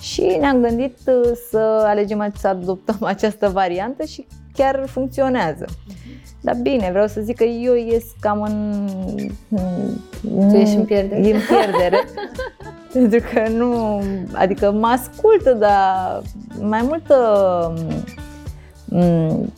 Și 0.00 0.36
ne-am 0.40 0.60
gândit 0.60 0.98
uh, 1.06 1.30
să 1.50 1.84
alegem 1.86 2.32
să 2.36 2.48
adoptăm 2.48 2.98
această 3.14 3.48
variantă 3.48 4.04
și 4.04 4.26
chiar 4.52 4.84
funcționează. 4.86 5.64
Dar 6.40 6.56
bine, 6.62 6.90
vreau 6.90 7.06
să 7.06 7.20
zic 7.20 7.36
că 7.36 7.44
eu 7.44 7.74
ies 7.74 8.04
cam 8.20 8.42
în... 8.42 8.88
Tu 10.50 10.56
ești 10.56 10.76
în 10.76 10.84
pierdere. 10.84 11.20
În 11.20 11.40
pierdere. 11.48 12.04
pentru 12.94 13.20
că 13.32 13.48
nu... 13.48 14.00
Adică 14.32 14.70
mă 14.70 14.86
ascultă, 14.86 15.52
dar 15.52 16.22
mai 16.60 16.82
mult 16.82 17.12
mm, 18.84 19.52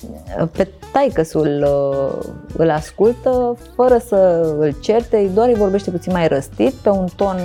pe 0.53 0.69
taicăsul 0.93 1.67
uh, 1.67 2.29
îl 2.57 2.71
ascultă 2.71 3.57
fără 3.75 3.99
să 4.07 4.17
îl 4.59 4.75
certe, 4.81 5.31
doar 5.35 5.49
îi 5.49 5.55
vorbește 5.55 5.91
puțin 5.91 6.13
mai 6.13 6.29
răstit, 6.29 6.73
pe 6.73 6.89
un 6.89 7.07
ton 7.17 7.37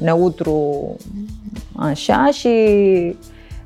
neutru 0.00 0.96
așa 1.76 2.28
și 2.32 3.16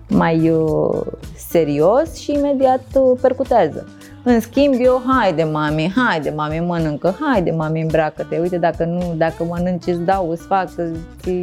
mai 0.08 0.50
uh, 0.50 1.00
serios 1.48 2.14
și 2.14 2.32
imediat 2.32 2.84
uh, 2.94 3.18
percutează. 3.20 3.86
În 4.24 4.40
schimb, 4.40 4.74
eu, 4.78 5.02
haide 5.06 5.42
mami, 5.44 5.92
haide 5.96 6.30
mami, 6.30 6.58
mănâncă, 6.58 7.16
haide 7.20 7.50
mami, 7.50 7.80
îmbracă-te, 7.80 8.38
uite 8.38 8.58
dacă 8.58 8.84
nu, 8.84 9.14
dacă 9.16 9.44
mănânci 9.44 9.86
îți 9.86 10.00
dau, 10.00 10.30
îți 10.30 10.42
fac, 10.46 10.68
îți, 10.76 11.38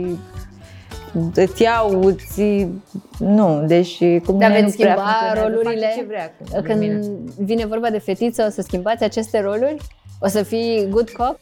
îți 1.36 1.62
iau, 1.62 2.04
îți... 2.04 2.68
Nu, 3.20 3.64
deci 3.68 3.98
cum 4.26 4.38
Dar 4.38 4.52
veți 4.52 4.72
schimba 4.72 5.34
rolurile? 5.44 5.94
Ce 5.96 6.06
vrea, 6.08 6.34
Când 6.62 6.80
mine. 6.80 7.00
vine 7.38 7.66
vorba 7.66 7.90
de 7.90 8.00
fetiță, 8.00 8.46
o 8.48 8.50
să 8.50 8.62
schimbați 8.62 9.04
aceste 9.04 9.42
roluri? 9.42 9.78
O 10.20 10.28
să 10.28 10.44
fii 10.44 10.88
good 10.90 11.10
cop? 11.10 11.40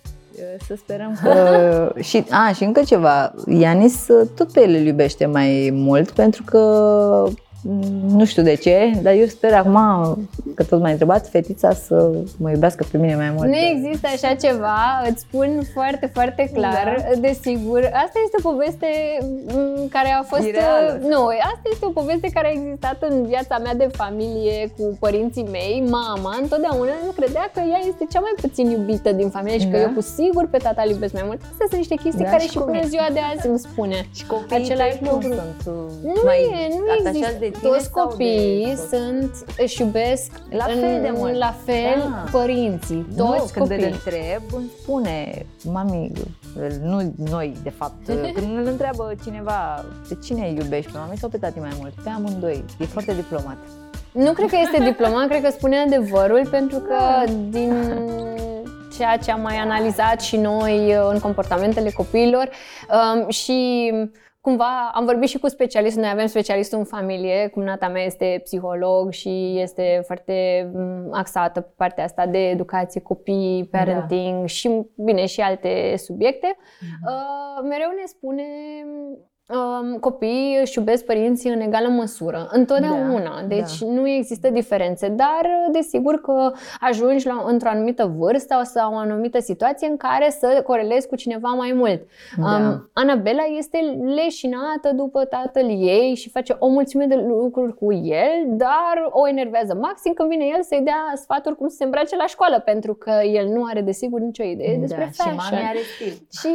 Să 0.68 0.76
sperăm 0.78 1.20
că... 1.24 1.94
și, 2.02 2.26
a, 2.30 2.52
și 2.52 2.64
încă 2.64 2.82
ceva, 2.82 3.34
Ianis 3.48 4.06
tot 4.36 4.52
pe 4.52 4.62
el 4.62 4.70
îl 4.70 4.86
iubește 4.86 5.26
mai 5.26 5.70
mult 5.74 6.12
pentru 6.12 6.44
că 6.44 7.24
nu 8.18 8.26
știu 8.26 8.44
de 8.44 8.54
ce, 8.56 8.92
dar 9.02 9.14
eu 9.14 9.26
sper 9.26 9.54
acum, 9.54 9.78
că 10.56 10.64
tot 10.64 10.80
m-ai 10.82 10.92
întrebat, 10.92 11.28
fetița 11.30 11.72
să 11.74 12.10
mă 12.38 12.50
iubească 12.52 12.86
pe 12.92 12.98
mine 12.98 13.16
mai 13.16 13.32
mult. 13.36 13.48
Nu 13.48 13.56
există 13.74 14.08
așa 14.16 14.34
ceva, 14.36 14.78
îți 15.10 15.22
spun 15.22 15.62
foarte, 15.74 16.10
foarte 16.14 16.50
clar, 16.54 17.06
da. 17.10 17.20
desigur. 17.20 17.80
Asta 17.84 18.18
este 18.26 18.38
o 18.44 18.50
poveste 18.52 18.88
mm, 19.54 19.88
care 19.96 20.10
a 20.20 20.24
fost... 20.24 20.44
Ireală. 20.48 21.00
Nu, 21.14 21.22
asta 21.26 21.66
este 21.72 21.86
o 21.86 21.90
poveste 22.02 22.28
care 22.34 22.48
a 22.48 22.52
existat 22.60 22.98
în 23.10 23.26
viața 23.26 23.58
mea 23.58 23.74
de 23.76 23.88
familie 23.92 24.72
cu 24.78 24.98
părinții 25.00 25.48
mei. 25.52 25.84
Mama 25.90 26.38
întotdeauna 26.42 26.92
credea 27.16 27.50
că 27.54 27.60
ea 27.72 27.82
este 27.88 28.06
cea 28.12 28.20
mai 28.20 28.34
puțin 28.42 28.70
iubită 28.70 29.12
din 29.12 29.30
familie 29.30 29.60
și 29.60 29.68
că 29.68 29.78
Da. 29.78 29.84
eu 29.84 29.90
cu 29.96 30.02
sigur 30.02 30.48
pe 30.52 30.58
tata 30.58 30.82
îl 30.86 30.92
iubesc 30.92 31.14
mai 31.14 31.24
mult. 31.26 31.40
Astea 31.52 31.66
sunt 31.70 31.80
niște 31.84 31.96
chestii 32.04 32.24
Da, 32.24 32.30
care 32.30 32.42
și 32.44 32.50
și 32.50 32.58
cu 32.58 32.64
până 32.64 32.78
mine. 32.78 32.88
ziua 32.94 33.08
de 33.18 33.22
azi 33.32 33.48
îmi 33.48 33.60
spune. 33.60 34.00
Și 34.18 34.26
copiii 34.26 34.64
Același 34.64 34.98
tăi 34.98 35.08
cum 35.08 35.10
lucru. 35.14 35.34
sunt? 35.40 35.60
Nu 36.16 36.22
mai 36.30 36.40
e, 36.62 36.68
nu 36.78 36.84
atașați 36.96 37.18
există. 37.18 37.36
de 37.40 37.47
tine 37.50 37.70
Toți 37.72 37.84
sau 37.94 38.06
de 38.08 38.10
copiii 38.12 38.76
tot? 38.76 38.88
sunt, 39.00 39.32
își 39.58 39.82
iubesc 39.82 40.32
La 40.50 40.66
în, 40.74 40.80
fel 40.80 41.02
de 41.02 41.12
mult. 41.16 41.36
la 41.38 41.56
fel 41.66 42.00
Da. 42.00 42.24
părinții. 42.32 43.06
Nu, 43.16 43.26
Toți 43.26 43.54
când 43.54 43.70
îl 43.70 43.76
copiii. 43.78 43.92
întreb, 43.94 44.42
îmi 44.56 44.70
spune, 44.82 45.46
mami, 45.64 46.12
nu 46.84 47.14
noi, 47.30 47.54
de 47.64 47.70
fapt, 47.70 48.06
când 48.36 48.58
îl 48.58 48.66
întreabă 48.66 49.14
cineva, 49.24 49.86
pe 50.08 50.18
cine 50.24 50.50
iubești, 50.52 50.92
pe 50.92 50.98
mami 50.98 51.18
sau 51.18 51.30
pe 51.30 51.38
tati 51.38 51.60
mai 51.60 51.76
mult? 51.80 51.94
Pe 52.04 52.10
amândoi. 52.10 52.66
E 52.80 52.86
foarte 52.86 53.14
diplomat. 53.14 53.58
Nu 54.12 54.32
cred 54.32 54.50
că 54.50 54.58
este 54.64 54.84
diplomat, 54.84 55.28
cred 55.28 55.44
că 55.44 55.50
spune 55.50 55.78
adevărul, 55.78 56.48
pentru 56.52 56.78
că 56.78 57.32
din 57.50 57.74
ceea 58.98 59.18
ce 59.18 59.32
am 59.32 59.42
mai 59.42 59.56
analizat 59.56 60.22
și 60.22 60.38
noi 60.38 60.96
uh, 60.96 61.10
în 61.12 61.20
comportamentele 61.20 61.92
copiilor. 61.92 62.50
Um, 62.90 63.30
și 63.30 63.92
cumva 64.42 64.92
am 64.94 65.06
vorbit 65.06 65.30
și 65.30 65.38
cu 65.38 65.48
specialistul, 65.48 66.02
noi 66.02 66.12
avem 66.12 66.26
specialistul 66.26 66.78
în 66.78 66.86
familie, 66.86 67.48
cumnata 67.48 67.88
mea 67.88 68.04
este 68.04 68.40
psiholog 68.44 69.12
și 69.12 69.60
este 69.60 70.02
foarte 70.06 70.70
um, 70.74 71.08
axată 71.12 71.62
pe 71.62 71.74
partea 71.76 72.04
asta 72.04 72.26
de 72.26 72.50
educație, 72.50 73.02
copii, 73.02 73.68
parenting 73.72 74.48
și 74.48 74.86
bine 74.96 75.26
și 75.26 75.42
alte 75.42 75.94
subiecte. 75.98 76.58
Uh, 76.82 77.68
mereu 77.70 77.90
ne 77.90 78.06
spune 78.06 78.44
um, 78.86 79.30
copiii 80.00 80.58
își 80.62 80.78
iubesc 80.78 81.06
părinții 81.06 81.50
în 81.50 81.60
egală 81.60 81.88
măsură, 81.88 82.48
întotdeauna. 82.52 83.42
Da, 83.42 83.56
deci 83.56 83.82
nu 83.84 84.08
există 84.08 84.50
diferențe, 84.50 85.08
dar 85.08 85.50
desigur 85.72 86.22
că 86.22 86.52
ajungi 86.80 87.28
la, 87.28 87.44
într-o 87.48 87.70
anumită 87.70 88.14
vârstă 88.18 88.62
sau 88.64 88.94
o 88.94 88.98
anumită 88.98 89.40
situație 89.40 89.88
în 89.88 89.98
care 89.98 90.30
să 90.40 90.62
corelezi 90.66 91.08
cu 91.08 91.16
cineva 91.16 91.48
mai 91.50 91.72
mult. 91.76 92.02
Da. 92.38 92.56
Um, 92.56 92.90
Anabela 92.94 93.44
este 93.58 93.78
leșinată 94.16 94.92
după 94.94 95.26
tatăl 95.26 95.70
ei 95.70 96.16
și 96.16 96.30
face 96.30 96.56
o 96.60 96.68
mulțime 96.68 97.06
de 97.06 97.16
lucruri 97.16 97.76
cu 97.76 97.94
el, 97.94 98.44
dar 98.46 98.96
o 99.10 99.28
enervează 99.28 99.74
maxim 99.82 100.14
când 100.14 100.30
vine 100.30 100.46
el 100.56 100.64
să-i 100.64 100.82
dea 100.84 101.12
sfaturi 101.16 101.56
cum 101.56 101.68
să 101.68 101.76
se 101.76 101.84
îmbrace 101.84 102.16
la 102.16 102.26
școală, 102.26 102.60
pentru 102.60 102.94
că 102.94 103.12
el 103.34 103.48
nu 103.48 103.64
are 103.70 103.82
desigur 103.82 104.20
nicio 104.20 104.44
idee 104.44 104.78
despre 104.78 105.04
da, 105.04 105.06
și 105.12 105.30
fashion. 105.30 105.36
mami 105.58 105.68
are 105.70 105.80
stil. 105.96 106.28
Și 106.40 106.54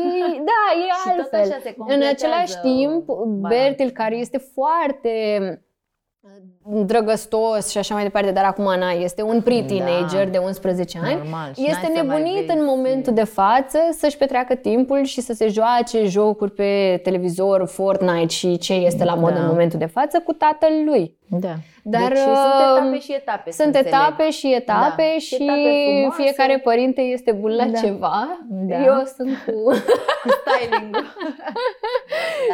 da, 0.51 0.63
e 0.85 0.89
Și 1.03 1.09
tot 1.09 1.19
altfel. 1.19 1.41
așa 1.41 1.59
se 1.63 1.69
În 1.69 1.75
completează 1.77 2.11
același 2.13 2.61
timp, 2.61 2.81
balanța. 2.89 3.49
Bertil, 3.49 3.91
care 3.91 4.17
este 4.17 4.39
foarte 4.55 5.11
uh, 6.21 6.83
drăgăstos 6.87 7.69
și 7.71 7.79
așa 7.79 7.95
mai 7.95 8.03
departe, 8.03 8.31
dar 8.31 8.45
acum 8.45 8.67
Ana 8.67 8.91
este 8.91 9.23
un 9.23 9.41
pre-teenager 9.43 10.25
Da. 10.25 10.31
de 10.31 10.39
11 10.39 10.99
ani, 11.03 11.15
Normal. 11.15 11.53
Și 11.55 11.61
este 11.69 11.87
n-ai 11.87 11.97
să 11.97 12.03
mai 12.05 12.19
nebunit 12.23 12.47
vezi. 12.47 12.59
în 12.59 12.65
momentul 12.65 13.13
de 13.13 13.25
față 13.25 13.79
să-și 13.99 14.17
petreacă 14.17 14.55
timpul 14.55 15.03
și 15.05 15.21
să 15.21 15.33
se 15.33 15.49
joace 15.49 16.05
jocuri 16.07 16.51
pe 16.51 17.01
televizor, 17.03 17.67
Fortnite 17.67 18.27
și 18.27 18.57
ce 18.59 18.73
este 18.75 19.05
la 19.05 19.15
mod 19.15 19.33
Da. 19.33 19.41
în 19.41 19.47
momentul 19.47 19.79
de 19.79 19.87
față 19.87 20.21
cu 20.27 20.33
tatăl 20.33 20.73
lui. 20.85 21.17
Da. 21.41 21.55
Dar, 21.83 22.09
deci, 22.09 22.19
sunt 22.19 22.37
uh, 22.37 22.77
etape 22.77 22.99
și 23.01 23.15
etape. 23.15 23.51
să 23.51 23.63
Sunt 23.63 23.75
înțeleg. 23.75 23.99
etape 24.01 24.31
și 24.31 24.55
etape 24.55 25.03
Da. 25.13 25.19
și 25.19 25.35
Etape 25.35 25.61
frumoase. 25.87 26.23
fiecare 26.23 26.59
părinte 26.59 27.01
este 27.01 27.33
bun 27.33 27.55
la 27.55 27.65
Da. 27.67 27.79
ceva. 27.79 28.39
Da. 28.49 28.85
Eu 28.85 29.03
sunt 29.17 29.31
cu... 29.47 29.53
Cu 30.23 30.29
styling-ul. 30.41 31.05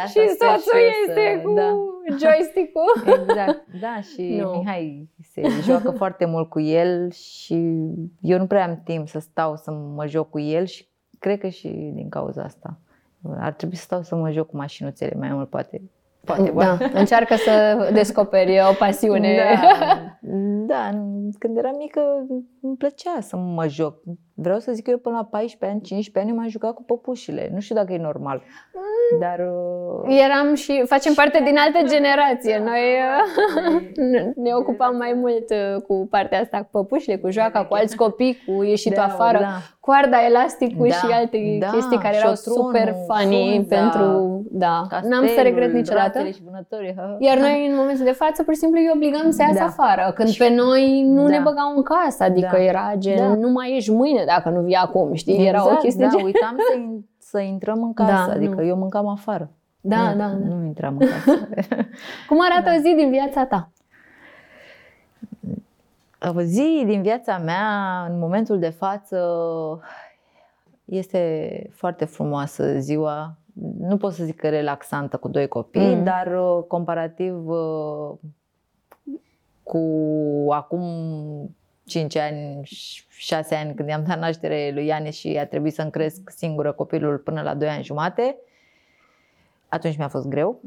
Asta 0.03 0.21
și 0.21 0.27
sper 0.29 0.49
soțul 0.49 0.79
eu 0.79 0.89
să- 1.05 1.19
este 1.19 1.41
cu 1.43 1.53
Da. 1.53 1.69
joystick-ul. 2.09 3.03
Exact, 3.05 3.65
da, 3.81 4.01
și 4.13 4.35
Nu. 4.41 4.49
Mihai 4.49 5.07
se 5.33 5.41
joacă 5.61 5.91
foarte 5.91 6.25
mult 6.25 6.49
cu 6.49 6.59
el 6.59 7.11
și 7.11 7.53
eu 8.21 8.37
nu 8.37 8.45
prea 8.47 8.63
am 8.63 8.81
timp 8.83 9.07
să 9.07 9.19
stau 9.19 9.55
să 9.55 9.71
mă 9.71 10.05
joc 10.07 10.29
cu 10.29 10.39
el 10.39 10.65
și 10.65 10.87
cred 11.19 11.39
că 11.39 11.47
și 11.47 11.67
din 11.67 12.09
cauza 12.09 12.41
asta. 12.43 12.77
Ar 13.39 13.53
trebui 13.53 13.75
să 13.75 13.83
stau 13.83 14.01
să 14.01 14.15
mă 14.15 14.29
joc 14.31 14.49
cu 14.49 14.55
mașinuțele 14.57 15.15
mai 15.17 15.29
mult, 15.29 15.49
poate. 15.49 15.81
Poate, 16.35 16.51
Da, 16.55 16.77
încearcă 16.99 17.35
să 17.35 17.89
descoperi 17.93 18.59
o 18.69 18.73
pasiune. 18.73 19.35
Da, 19.35 19.69
da, 20.73 20.89
când 21.39 21.57
eram 21.57 21.75
mică 21.77 22.01
îmi 22.61 22.77
plăcea 22.77 23.17
să 23.21 23.37
mă 23.37 23.67
joc. 23.67 23.95
Vreau 24.41 24.59
să 24.59 24.71
zic 24.71 24.83
că 24.83 24.89
eu 24.89 24.97
până 24.97 25.15
la 25.15 25.23
14 25.23 25.77
ani, 25.77 25.81
15 25.87 26.31
ani 26.31 26.39
m-am 26.41 26.49
jucat 26.49 26.73
cu 26.73 26.83
păpușile. 26.83 27.49
Nu 27.53 27.59
știu 27.59 27.75
dacă 27.75 27.93
e 27.93 27.97
normal. 27.97 28.41
Dar 29.19 29.39
uh, 29.39 30.19
Eram 30.25 30.53
și 30.55 30.83
facem 30.85 31.13
parte 31.13 31.41
din 31.45 31.55
altă 31.57 31.89
generație. 31.93 32.61
Noi 32.65 32.83
uh, 32.99 33.81
ne 34.43 34.51
ocupam 34.53 34.95
mai 34.97 35.13
mult 35.15 35.49
uh, 35.49 35.81
cu 35.87 36.07
partea 36.09 36.39
asta, 36.39 36.57
cu 36.57 36.67
păpușile, 36.71 37.17
cu 37.17 37.29
joaca, 37.29 37.65
cu 37.65 37.73
alți 37.73 37.95
copii, 37.95 38.37
cu 38.45 38.63
ieșitul 38.63 38.95
Da, 38.97 39.03
afară, 39.03 39.37
da. 39.39 39.47
coarda, 39.79 40.17
elasticul 40.29 40.87
Da, 40.87 40.95
și 40.95 41.05
alte 41.13 41.57
da, 41.59 41.67
chestii 41.67 41.97
care 41.97 42.15
erau 42.15 42.33
șotronul, 42.35 42.63
super 42.65 42.95
funny 43.07 43.51
funza, 43.55 43.75
pentru... 43.75 44.01
Da, 44.51 44.87
n-am 45.09 45.27
să 45.27 45.41
regret 45.41 45.53
castelul, 45.71 45.79
niciodată. 45.79 46.09
brațele 46.11 46.31
și 46.31 46.41
vânătorii. 46.45 46.93
ha. 46.97 47.15
Iar 47.19 47.37
noi, 47.37 47.67
în 47.69 47.75
momentul 47.75 48.05
de 48.05 48.11
față, 48.11 48.43
pur 48.43 48.53
și 48.53 48.59
simplu 48.59 48.79
îi 48.79 48.91
obligăm 48.93 49.31
să 49.31 49.41
iasă 49.41 49.59
Da. 49.59 49.65
afară. 49.65 50.11
Când 50.15 50.35
pe 50.37 50.49
noi 50.55 51.03
nu 51.07 51.21
Da. 51.23 51.29
ne 51.29 51.39
băgau 51.43 51.69
în 51.75 51.83
casă, 51.83 52.23
adică 52.23 52.49
Da. 52.51 52.63
era 52.63 52.91
gen, 52.97 53.17
Da. 53.17 53.35
nu 53.35 53.49
mai 53.49 53.75
ești 53.75 53.91
mâine 53.91 54.23
dacă 54.35 54.49
nu 54.49 54.61
vii 54.61 54.75
acum, 54.75 55.13
știi? 55.13 55.47
Era 55.47 55.61
o 55.61 55.65
Exact, 55.65 55.81
chestie 55.81 56.05
da, 56.05 56.11
gen... 56.15 56.25
uitam 56.25 56.55
să, 56.71 56.77
in- 56.79 57.05
să 57.17 57.39
intrăm 57.39 57.83
în 57.83 57.93
casă, 57.93 58.11
Da, 58.27 58.33
adică 58.33 58.55
nu. 58.61 58.63
eu 58.67 58.75
mâncam 58.77 59.07
afară. 59.07 59.49
Da, 59.81 60.11
nu, 60.11 60.17
da, 60.17 60.27
da. 60.27 60.33
Nu 60.55 60.65
intram 60.65 60.97
în 60.99 61.07
casă. 61.07 61.47
Cum 62.29 62.37
arată 62.51 62.69
o 62.77 62.81
zi 62.81 62.93
din 62.95 63.09
viața 63.09 63.45
ta? 63.45 63.69
O 66.35 66.41
zi 66.41 66.83
din 66.85 67.01
viața 67.01 67.37
mea, 67.37 68.05
în 68.09 68.19
momentul 68.19 68.59
de 68.59 68.69
față, 68.69 69.19
este 70.85 71.69
foarte 71.73 72.05
frumoasă 72.05 72.79
ziua. 72.79 73.33
Nu 73.79 73.97
pot 73.97 74.13
să 74.13 74.23
zic 74.23 74.35
că 74.35 74.49
relaxantă 74.49 75.17
cu 75.17 75.27
doi 75.27 75.47
copii, 75.47 75.95
Mm. 75.95 76.03
dar 76.03 76.27
uh, 76.27 76.63
comparativ 76.67 77.47
uh, 77.47 78.11
cu 79.63 79.81
acum 80.49 80.81
5 81.89 82.15
ani, 82.15 82.59
6 83.07 83.55
ani, 83.55 83.73
când 83.73 83.89
i-am 83.89 84.03
dat 84.07 84.19
naștere 84.19 84.71
lui 84.73 84.85
Iane 84.85 85.09
și 85.09 85.37
a 85.39 85.45
trebuit 85.45 85.73
să-mi 85.73 85.91
cresc 85.91 86.29
singură 86.29 86.71
copilul 86.71 87.17
până 87.17 87.41
la 87.41 87.53
2 87.53 87.67
ani 87.67 87.83
jumate, 87.83 88.35
atunci 89.69 89.97
mi-a 89.97 90.07
fost 90.07 90.27
greu 90.27 90.61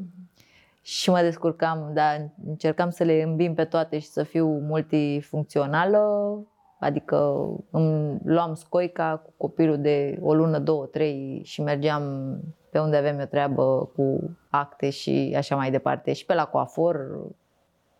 și 0.82 1.10
mă 1.10 1.20
descurcam, 1.20 1.90
dar 1.94 2.30
încercam 2.46 2.90
să 2.90 3.04
le 3.04 3.22
îmbin 3.22 3.54
pe 3.54 3.64
toate 3.64 3.98
și 3.98 4.06
să 4.06 4.22
fiu 4.22 4.46
multifuncțională, 4.46 6.34
adică 6.78 7.46
îmi 7.70 8.18
luam 8.24 8.54
scoica 8.54 9.22
cu 9.24 9.32
copilul 9.36 9.80
de 9.80 10.18
o 10.22 10.34
lună, 10.34 10.58
două, 10.58 10.86
trei 10.86 11.40
și 11.44 11.62
mergeam 11.62 12.36
pe 12.70 12.78
unde 12.78 12.96
aveam 12.96 13.18
eu 13.18 13.26
treabă 13.26 13.90
cu 13.96 14.36
acte 14.50 14.90
și 14.90 15.34
așa 15.36 15.56
mai 15.56 15.70
departe. 15.70 16.12
Și 16.12 16.24
pe 16.24 16.34
la 16.34 16.44
coafor, 16.44 17.26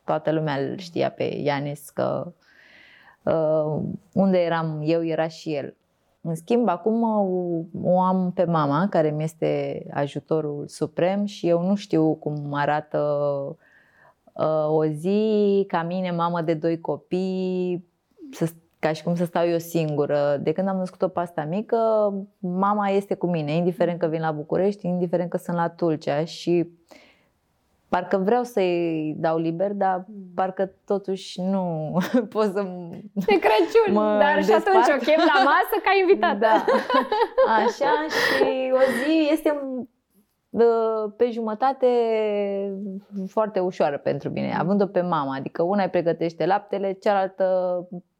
toată 0.04 0.32
lumea 0.32 0.54
îl 0.54 0.78
știa 0.78 1.10
pe 1.10 1.22
Ianis 1.22 1.90
că 1.90 2.24
uh, 2.26 2.32
unde 4.12 4.38
eram 4.38 4.80
eu, 4.84 5.04
era 5.04 5.28
și 5.28 5.54
el. 5.54 5.74
În 6.20 6.34
schimb, 6.34 6.68
acum 6.68 7.02
o, 7.02 7.26
o 7.82 8.00
am 8.00 8.32
pe 8.34 8.44
mama, 8.44 8.86
care 8.90 9.10
mi 9.10 9.22
este 9.22 9.82
ajutorul 9.90 10.64
suprem 10.66 11.24
și 11.24 11.48
eu 11.48 11.62
nu 11.62 11.74
știu 11.74 12.14
cum 12.14 12.52
arată 12.52 12.98
uh, 14.32 14.66
o 14.68 14.84
zi 14.84 15.64
ca 15.68 15.82
mine, 15.82 16.10
mamă 16.10 16.40
de 16.40 16.54
doi 16.54 16.80
copii, 16.80 17.84
să, 18.32 18.50
ca 18.78 18.92
și 18.92 19.02
cum 19.02 19.14
să 19.14 19.24
stau 19.24 19.46
eu 19.46 19.58
singură. 19.58 20.38
De 20.42 20.52
când 20.52 20.68
am 20.68 20.76
născut-o 20.76 21.08
pe 21.08 21.20
asta 21.20 21.44
mică, 21.44 21.76
mama 22.38 22.88
este 22.88 23.14
cu 23.14 23.26
mine, 23.26 23.52
indiferent 23.52 23.98
că 23.98 24.06
vin 24.06 24.20
la 24.20 24.32
București, 24.32 24.86
indiferent 24.86 25.30
că 25.30 25.36
sunt 25.36 25.56
la 25.56 25.68
Tulcea 25.68 26.24
și 26.24 26.68
parcă 27.92 28.16
vreau 28.16 28.42
să-i 28.42 29.14
dau 29.18 29.38
liber, 29.38 29.72
dar 29.72 30.04
parcă 30.34 30.72
totuși 30.86 31.40
nu 31.40 31.92
pot 32.32 32.44
să 32.44 32.62
De 33.14 33.38
Crăciun, 33.44 33.92
Mă 33.92 34.16
dar 34.20 34.42
și 34.42 34.48
despart. 34.48 34.66
atunci 34.66 35.00
o 35.00 35.04
chem 35.04 35.18
la 35.34 35.42
masă 35.44 35.76
ca 35.82 35.90
invitată. 36.00 36.38
da. 36.38 36.64
Așa 37.64 37.92
și 38.08 38.72
o 38.74 38.78
zi 39.04 39.28
este 39.32 39.60
uh, 40.50 41.12
pe 41.16 41.30
jumătate 41.30 41.86
foarte 43.26 43.60
ușoară 43.60 43.98
pentru 43.98 44.30
mine, 44.30 44.54
având-o 44.58 44.86
pe 44.86 45.00
mama. 45.00 45.34
Adică 45.36 45.62
una 45.62 45.82
îi 45.82 45.88
pregătește 45.90 46.46
laptele, 46.46 46.92
cealaltă 46.92 47.46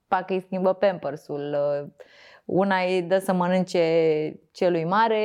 parcă 0.08 0.32
îi 0.32 0.40
schimbă 0.40 0.72
pampersul, 0.72 1.56
uh, 1.82 1.88
una 2.44 2.76
îi 2.88 3.02
dă 3.02 3.18
să 3.18 3.32
mănânce 3.32 3.80
celui 4.52 4.85
mare, 4.85 5.20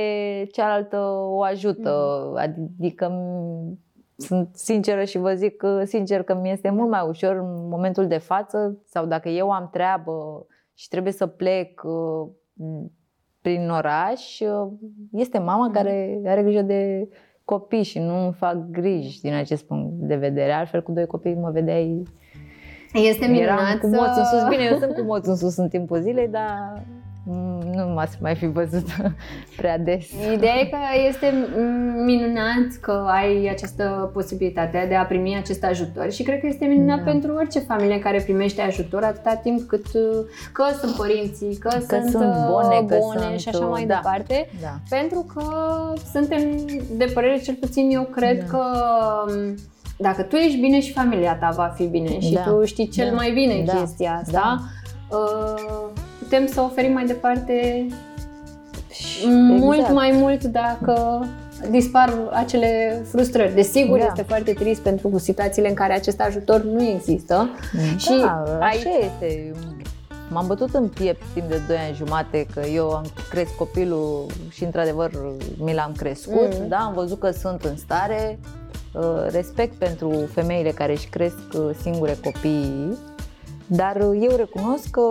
cealaltă 0.52 0.98
o 1.30 1.42
ajută. 1.44 1.92
Adică 2.38 3.12
m- 3.12 3.86
sunt 4.18 4.56
sinceră 4.56 5.04
și 5.04 5.18
vă 5.18 5.34
zic 5.34 5.56
că, 5.56 5.84
sincer 5.84 6.24
că 6.24 6.36
mi 6.36 6.52
este 6.52 6.70
mult 6.70 6.90
mai 6.90 7.08
ușor 7.08 7.36
în 7.36 7.68
momentul 7.70 8.08
de 8.08 8.18
față 8.18 8.78
sau 8.86 9.06
dacă 9.06 9.30
eu 9.30 9.52
am 9.52 9.70
treabă 9.72 10.46
și 10.74 10.88
trebuie 10.88 11.14
să 11.14 11.28
plec 11.28 11.84
uh, 11.84 12.28
prin 13.42 13.70
oraș, 13.70 14.40
uh, 14.40 14.72
este 15.12 15.38
mama 15.38 15.66
mm. 15.66 15.72
care 15.72 16.22
are 16.26 16.44
grijă 16.44 16.62
de 16.62 17.10
copii 17.44 17.84
și 17.84 18.00
nu 18.00 18.24
îmi 18.24 18.34
fac 18.34 18.56
griji 18.70 19.22
din 19.22 19.34
acest 19.34 19.66
punct 19.66 19.92
de 19.94 20.16
vedere. 20.16 20.52
Altfel, 20.52 20.84
cu 20.84 20.92
doi 20.92 21.06
copii 21.06 21.36
mă 21.36 21.50
vedeai 21.52 22.04
este 22.94 23.26
minunat 23.26 23.60
Eram 23.60 23.80
cu 23.80 23.88
moț 23.88 24.18
în 24.18 24.24
sus. 24.24 24.48
Bine, 24.50 24.64
eu 24.72 24.78
sunt 24.78 24.94
cu 24.94 25.02
moț 25.02 25.26
în 25.26 25.36
sus 25.36 25.58
în 25.58 25.68
timpul 25.68 26.02
zilei, 26.02 26.28
dar 26.28 26.86
nu 27.74 27.88
m-ați 27.94 28.18
mai 28.22 28.36
fi 28.36 28.46
văzut 28.46 28.86
prea 29.58 29.78
des. 29.78 30.06
Ideea 30.34 30.60
e 30.60 30.66
că 30.66 30.78
este 31.08 31.34
minunat 32.06 32.68
că 32.82 33.06
ai 33.08 33.48
această 33.52 34.10
posibilitate 34.14 34.86
de 34.90 34.96
a 34.96 35.06
primi 35.06 35.36
acest 35.36 35.64
ajutor 35.64 36.12
și 36.12 36.24
cred 36.24 36.40
că 36.40 36.48
este 36.48 36.66
minunat 36.66 36.98
da. 36.98 37.12
pentru 37.12 37.34
orice 37.34 37.60
familie 37.60 38.00
care 38.00 38.22
primește 38.22 38.62
ajutor 38.62 39.04
atâta 39.04 39.36
timp 39.36 39.62
cât 39.68 39.86
că 40.52 40.64
sunt 40.80 40.96
părinții, 40.96 41.56
că, 41.56 41.70
că 41.70 41.96
sunt, 41.96 42.10
sunt 42.10 42.34
bune, 42.34 42.86
bune 42.86 42.86
că 42.88 42.98
sunt, 43.12 43.40
și 43.40 43.50
așa 43.50 43.66
mai 43.66 43.86
da. 43.86 43.96
departe. 43.96 44.50
Da. 44.62 44.80
Pentru 44.90 45.26
că 45.34 45.44
suntem 46.12 46.42
de 46.92 47.12
părere, 47.14 47.40
cel 47.40 47.56
puțin 47.56 47.90
eu 47.92 48.04
cred 48.04 48.40
da. 48.40 48.46
că 48.46 48.64
dacă 49.98 50.22
tu 50.22 50.36
ești 50.36 50.60
bine 50.60 50.80
și 50.80 50.92
familia 50.92 51.36
ta 51.36 51.50
va 51.56 51.74
fi 51.76 51.86
bine 51.86 52.20
și 52.20 52.34
da. 52.34 52.42
tu 52.42 52.66
știi 52.66 52.88
cel 52.88 53.10
da. 53.10 53.16
mai 53.16 53.32
bine 53.32 53.64
da. 53.66 53.74
chestia 53.74 54.20
asta, 54.22 54.62
da. 55.10 55.18
uh, 55.18 55.97
putem 56.28 56.48
să 56.48 56.62
oferim 56.62 56.92
mai 56.92 57.06
departe 57.06 57.88
mult 59.48 59.78
exact. 59.78 59.94
mai 59.94 60.12
mult 60.14 60.44
dacă 60.44 61.26
dispar 61.70 62.14
acele 62.32 63.02
frustrări. 63.10 63.54
Desigur, 63.54 64.00
da. 64.00 64.06
este 64.06 64.22
foarte 64.22 64.54
trist 64.54 64.82
pentru 64.82 65.18
situațiile 65.18 65.68
în 65.68 65.74
care 65.74 65.94
acest 65.94 66.22
ajutor 66.22 66.64
nu 66.64 66.84
există. 66.84 67.50
Da, 67.74 67.98
și 67.98 68.12
așa 68.12 68.58
ai... 68.60 68.78
este. 68.78 69.52
M-am 70.30 70.48
bătut 70.48 70.74
în 70.74 70.88
piept 70.88 71.22
timp 71.34 71.48
de 71.48 71.62
2 71.68 71.78
ani 71.88 71.96
jumate 71.96 72.46
că 72.54 72.62
eu 72.68 72.90
am 72.90 73.06
cresc 73.30 73.56
copilul 73.56 74.26
și 74.50 74.64
într-adevăr 74.64 75.12
mi 75.58 75.74
l-am 75.74 75.92
crescut, 75.98 76.60
mm. 76.60 76.68
da, 76.68 76.78
am 76.78 76.94
văzut 76.94 77.20
că 77.20 77.32
sunt 77.32 77.64
în 77.64 77.78
stare, 77.78 78.40
uh, 78.94 79.04
respect 79.30 79.74
pentru 79.74 80.12
femeile 80.34 80.70
care 80.70 80.92
își 80.92 81.08
cresc 81.08 81.38
uh, 81.54 81.70
singure 81.82 82.18
copiii, 82.24 82.98
dar 83.68 84.02
eu 84.02 84.36
recunosc 84.36 84.90
că 84.90 85.02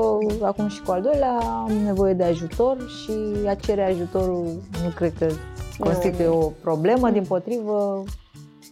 acum 0.42 0.68
și 0.68 0.82
cu 0.82 0.90
al 0.90 1.02
doilea 1.02 1.38
am 1.42 1.72
nevoie 1.84 2.12
de 2.12 2.24
ajutor 2.24 2.76
și 2.88 3.12
a 3.46 3.54
cere 3.54 3.84
ajutorul 3.84 4.62
nu 4.82 4.88
cred 4.94 5.12
că 5.18 5.26
constituie 5.78 6.28
o 6.28 6.46
problemă, 6.46 7.10
din 7.10 7.24
potrivă 7.24 8.04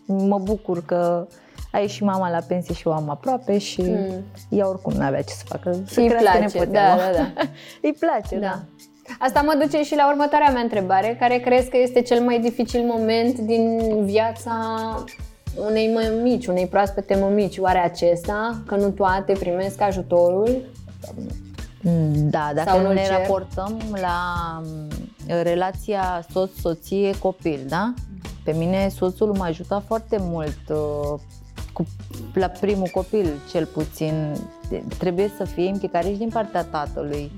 mă 0.06 0.38
bucur 0.38 0.84
că 0.84 1.26
a 1.70 1.78
ieșit 1.78 2.02
mama 2.02 2.30
la 2.30 2.40
pensie 2.48 2.74
și 2.74 2.86
o 2.86 2.92
am 2.92 3.10
aproape 3.10 3.58
și 3.58 3.82
mm. 3.82 4.24
ea 4.48 4.68
oricum 4.68 4.92
nu 4.92 5.04
avea 5.04 5.22
ce 5.22 5.32
să 5.32 5.44
facă. 5.46 5.76
Să 5.86 6.00
îi 6.00 6.06
place, 6.08 6.64
da, 6.64 6.64
da, 6.70 7.10
da. 7.16 7.32
îi 7.82 7.96
place, 7.98 8.38
da. 8.38 8.46
da. 8.46 8.62
Asta 9.18 9.40
mă 9.40 9.58
duce 9.62 9.82
și 9.82 9.94
la 9.94 10.08
următoarea 10.10 10.50
mea 10.50 10.62
întrebare. 10.62 11.16
Care 11.20 11.38
crezi 11.38 11.68
că 11.68 11.76
este 11.76 12.02
cel 12.02 12.20
mai 12.20 12.38
dificil 12.38 12.82
moment 12.84 13.38
din 13.38 13.80
viața 14.04 14.54
unei 15.56 15.92
mămici, 15.92 16.46
unei 16.46 16.66
proaspete 16.66 17.14
mămici. 17.14 17.58
Oare 17.58 17.78
acesta, 17.78 18.62
că 18.66 18.76
nu 18.76 18.90
toate 18.90 19.32
primesc 19.32 19.80
ajutorul? 19.80 20.62
Da, 22.14 22.50
dacă 22.54 22.70
Sau 22.70 22.92
ne 22.92 23.02
cer? 23.02 23.10
raportăm 23.10 23.80
la 24.00 24.22
mm, 24.64 24.88
relația 25.42 26.26
soț-soție-copil, 26.30 27.60
da? 27.68 27.94
Pe 28.44 28.52
mine 28.52 28.88
soțul 28.88 29.32
mă 29.32 29.44
ajuta 29.44 29.82
foarte 29.86 30.16
mult 30.20 30.58
uh, 30.68 31.20
cu, 31.72 31.86
la 32.34 32.46
primul 32.46 32.88
copil, 32.92 33.26
cel 33.50 33.66
puțin. 33.66 34.32
Trebuie 34.98 35.30
să 35.36 35.44
fie 35.44 35.64
implicare 35.64 36.08
și 36.08 36.16
din 36.16 36.28
partea 36.28 36.64
tatălui. 36.64 37.32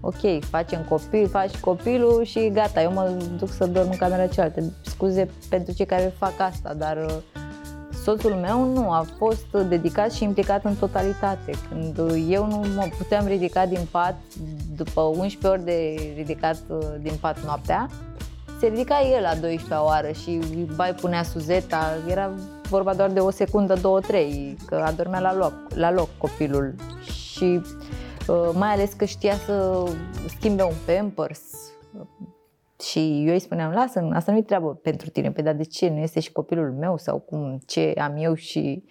Ok, 0.00 0.44
facem 0.44 0.86
copil, 0.88 1.28
faci 1.28 1.56
copilul 1.56 2.24
și 2.24 2.50
gata, 2.52 2.82
eu 2.82 2.92
mă 2.92 3.16
duc 3.38 3.50
să 3.50 3.66
dorm 3.66 3.90
în 3.90 3.96
camera 3.96 4.26
cealaltă. 4.26 4.72
Scuze 4.80 5.30
pentru 5.48 5.74
cei 5.74 5.86
care 5.86 6.14
fac 6.18 6.34
asta, 6.38 6.74
dar 6.74 6.96
uh, 6.96 7.31
Soțul 8.02 8.32
meu 8.32 8.72
nu 8.72 8.90
a 8.90 9.06
fost 9.16 9.46
dedicat 9.68 10.12
și 10.12 10.24
implicat 10.24 10.64
în 10.64 10.74
totalitate. 10.74 11.52
Când 11.68 11.98
eu 12.28 12.46
nu 12.46 12.56
mă 12.56 12.88
puteam 12.98 13.26
ridica 13.26 13.66
din 13.66 13.86
pat, 13.90 14.14
după 14.76 15.00
11 15.00 15.46
ori 15.46 15.64
de 15.64 16.12
ridicat 16.16 16.62
uh, 16.68 16.78
din 17.00 17.12
pat 17.20 17.44
noaptea, 17.44 17.88
se 18.58 18.66
ridica 18.66 19.00
el 19.14 19.22
la 19.22 19.34
12 19.34 19.74
oară 19.74 20.10
și 20.12 20.40
bai 20.76 20.94
punea 20.94 21.22
suzeta, 21.22 21.96
era 22.08 22.30
vorba 22.68 22.94
doar 22.94 23.10
de 23.10 23.20
o 23.20 23.30
secundă, 23.30 23.74
două, 23.74 24.00
trei, 24.00 24.56
că 24.66 24.74
adormea 24.74 25.20
la 25.20 25.34
loc, 25.34 25.52
la 25.74 25.92
loc 25.92 26.08
copilul. 26.18 26.74
Și 27.04 27.60
uh, 28.26 28.50
mai 28.54 28.72
ales 28.72 28.92
că 28.92 29.04
știa 29.04 29.34
să 29.34 29.84
schimbe 30.26 30.62
un 30.62 30.74
pampers, 30.86 31.40
și 32.82 33.24
eu 33.26 33.32
îi 33.32 33.38
spuneam, 33.38 33.72
lasă, 33.72 34.08
asta 34.12 34.32
nu-i 34.32 34.42
treabă 34.42 34.74
pentru 34.74 35.10
tine. 35.10 35.32
Păi, 35.32 35.42
dar 35.42 35.54
de 35.54 35.64
ce? 35.64 35.88
Nu 35.88 35.98
este 35.98 36.20
și 36.20 36.32
copilul 36.32 36.72
meu? 36.72 36.96
Sau 36.96 37.18
cum? 37.18 37.58
Ce 37.66 37.94
am 37.96 38.16
eu 38.16 38.34
și 38.34 38.84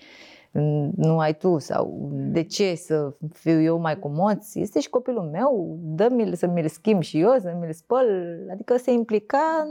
nu 0.96 1.20
ai 1.20 1.36
tu? 1.36 1.58
Sau 1.58 2.10
de 2.14 2.44
ce 2.44 2.76
să 2.76 3.14
fiu 3.34 3.62
eu 3.62 3.80
mai 3.80 4.00
moț? 4.04 4.56
Este 4.56 4.80
și 4.80 4.90
copilul 4.90 5.24
meu, 5.24 5.78
dă-mi 5.82 6.36
să 6.36 6.48
mi-l 6.48 6.68
schimb 6.68 7.02
și 7.02 7.20
eu, 7.20 7.38
să 7.40 7.58
mi-l 7.60 7.74
spăl. 7.74 8.08
Adică 8.52 8.78
se 8.78 8.92
implica 8.92 9.66
în 9.66 9.70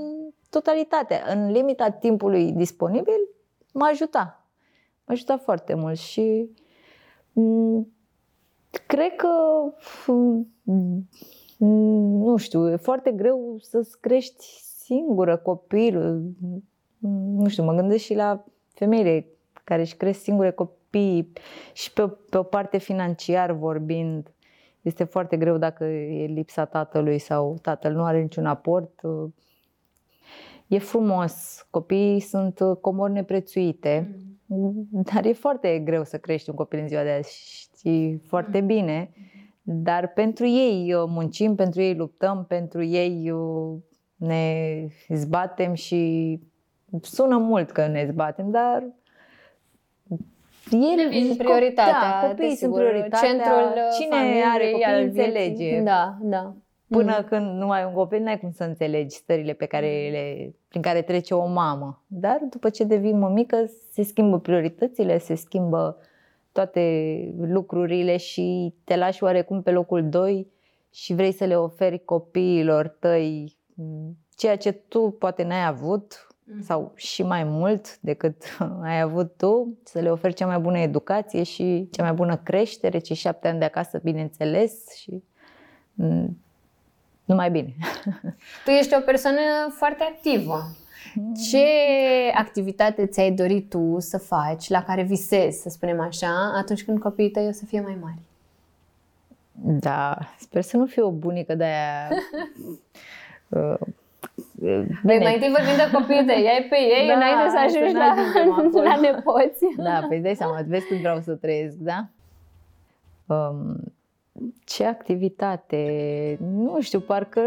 totalitate. 0.50 1.22
În 1.34 1.50
limita 1.50 1.90
timpului 1.90 2.52
disponibil, 2.52 3.28
mă 3.72 3.88
ajuta. 3.90 4.46
Mă 5.04 5.12
ajuta 5.12 5.36
foarte 5.36 5.74
mult 5.74 5.98
și 5.98 6.50
cred 8.86 9.16
că 9.16 9.28
nu 11.66 12.36
știu, 12.36 12.70
e 12.70 12.76
foarte 12.76 13.10
greu 13.10 13.56
să-ți 13.60 14.00
crești 14.00 14.44
singură 14.62 15.36
copilul. 15.36 16.32
Nu 17.36 17.48
știu, 17.48 17.64
mă 17.64 17.74
gândesc 17.74 18.04
și 18.04 18.14
la 18.14 18.44
femeile 18.74 19.26
care 19.64 19.80
își 19.80 19.96
cresc 19.96 20.22
singure 20.22 20.50
copii 20.50 21.32
și 21.72 21.92
pe, 21.92 22.08
pe 22.30 22.38
o 22.38 22.42
parte 22.42 22.78
financiar 22.78 23.52
vorbind, 23.52 24.34
este 24.80 25.04
foarte 25.04 25.36
greu 25.36 25.58
dacă 25.58 25.84
e 25.84 26.26
lipsa 26.26 26.64
tatălui 26.64 27.18
sau 27.18 27.58
tatăl 27.62 27.92
nu 27.92 28.04
are 28.04 28.20
niciun 28.20 28.46
aport. 28.46 29.00
E 30.66 30.78
frumos, 30.78 31.66
copiii 31.70 32.20
sunt 32.20 32.58
comori 32.80 33.12
neprețuite, 33.12 34.16
mm. 34.46 34.88
dar 34.90 35.24
e 35.24 35.32
foarte 35.32 35.78
greu 35.78 36.04
să 36.04 36.18
crești 36.18 36.50
un 36.50 36.56
copil 36.56 36.78
în 36.78 36.88
ziua 36.88 37.02
de 37.02 37.10
azi, 37.10 37.38
știi 37.50 38.22
foarte 38.26 38.60
mm. 38.60 38.66
bine. 38.66 39.10
Mm 39.14 39.39
dar 39.62 40.12
pentru 40.12 40.46
ei 40.46 40.94
uh, 40.94 41.04
muncim, 41.06 41.54
pentru 41.54 41.80
ei 41.80 41.94
luptăm, 41.94 42.44
pentru 42.48 42.82
ei 42.82 43.30
uh, 43.30 43.78
ne 44.16 44.86
zbatem 45.08 45.74
și 45.74 46.38
sună 47.00 47.36
mult 47.36 47.70
că 47.70 47.86
ne 47.86 48.06
zbatem, 48.10 48.50
dar 48.50 48.84
ele 50.70 51.04
Devin 51.04 51.36
prioritatea, 51.36 52.20
da, 52.22 52.28
copiii 52.28 52.56
sunt 52.56 52.74
prioritatea, 52.74 53.28
centrul 53.28 53.72
cine 53.98 54.42
are 54.52 54.70
copii 54.70 55.02
înțelege. 55.02 55.80
Da, 55.80 56.16
da. 56.20 56.54
Până 56.88 57.16
mm. 57.18 57.24
când 57.24 57.58
nu 57.58 57.70
ai 57.70 57.84
un 57.84 57.92
copil, 57.92 58.22
n-ai 58.22 58.38
cum 58.38 58.50
să 58.50 58.64
înțelegi 58.64 59.16
stările 59.16 59.52
pe 59.52 59.66
care 59.66 60.08
le, 60.10 60.54
prin 60.68 60.82
care 60.82 61.02
trece 61.02 61.34
o 61.34 61.46
mamă. 61.46 62.02
Dar 62.06 62.40
după 62.50 62.68
ce 62.68 62.84
devii 62.84 63.12
mămică, 63.12 63.56
se 63.90 64.02
schimbă 64.02 64.38
prioritățile, 64.38 65.18
se 65.18 65.34
schimbă 65.34 65.96
toate 66.52 67.34
lucrurile 67.38 68.16
și 68.16 68.74
te 68.84 68.96
lași 68.96 69.22
oarecum 69.22 69.62
pe 69.62 69.70
locul 69.70 70.08
2 70.08 70.46
și 70.90 71.14
vrei 71.14 71.32
să 71.32 71.44
le 71.44 71.56
oferi 71.56 72.04
copiilor 72.04 72.88
tăi 72.88 73.56
ceea 74.36 74.56
ce 74.56 74.72
tu 74.72 75.16
poate 75.18 75.42
n-ai 75.42 75.66
avut 75.66 76.26
mm. 76.44 76.62
sau 76.62 76.92
și 76.94 77.22
mai 77.22 77.44
mult 77.44 77.98
decât 77.98 78.42
ai 78.82 79.00
avut 79.00 79.36
tu, 79.36 79.78
să 79.84 79.98
le 79.98 80.10
oferi 80.10 80.34
cea 80.34 80.46
mai 80.46 80.58
bună 80.58 80.78
educație 80.78 81.42
și 81.42 81.88
cea 81.90 82.02
mai 82.02 82.12
bună 82.12 82.36
creștere, 82.36 82.98
cei 82.98 83.16
șapte 83.16 83.48
ani 83.48 83.58
de 83.58 83.64
acasă, 83.64 84.00
bineînțeles, 84.02 84.94
și 84.96 85.22
numai 87.24 87.50
bine. 87.50 87.74
Tu 88.64 88.70
ești 88.70 88.94
o 88.94 89.00
persoană 89.00 89.40
foarte 89.70 90.02
activă. 90.02 90.76
Ce 91.50 91.66
activitate 92.34 93.06
ți-ai 93.06 93.30
dorit 93.30 93.68
tu 93.68 93.96
să 93.98 94.18
faci, 94.18 94.68
la 94.68 94.82
care 94.82 95.02
visezi, 95.02 95.60
să 95.60 95.68
spunem 95.68 96.00
așa, 96.00 96.52
atunci 96.54 96.84
când 96.84 96.98
copiii 96.98 97.30
tăi 97.30 97.46
o 97.46 97.52
să 97.52 97.64
fie 97.64 97.80
mai 97.80 97.98
mari? 98.00 98.18
Da, 99.52 100.18
sper 100.38 100.62
să 100.62 100.76
nu 100.76 100.86
fiu 100.86 101.06
o 101.06 101.10
bunică 101.10 101.54
de 101.54 101.64
aia... 101.64 102.08
uh, 103.48 103.78
Bine. 105.02 105.18
mai 105.22 105.34
întâi 105.34 105.48
vorbim 105.48 105.76
de 105.76 105.90
copiii 105.92 106.24
tăi, 106.24 106.48
ai 106.48 106.66
pe 106.68 106.76
ei 106.76 107.06
da, 107.06 107.14
înainte 107.14 107.50
să 107.50 107.58
ajungi 107.58 107.94
la, 107.94 108.14
la 108.90 109.00
nepoți. 109.00 109.64
Da, 109.76 110.06
păi 110.08 110.20
dai 110.20 110.34
seama, 110.34 110.60
vezi 110.66 110.86
cum 110.86 110.98
vreau 110.98 111.20
să 111.20 111.32
trăiesc, 111.34 111.76
da? 111.76 112.08
Um, 113.26 113.76
ce 114.64 114.84
activitate? 114.84 116.38
Nu 116.40 116.80
știu, 116.80 117.00
parcă 117.00 117.40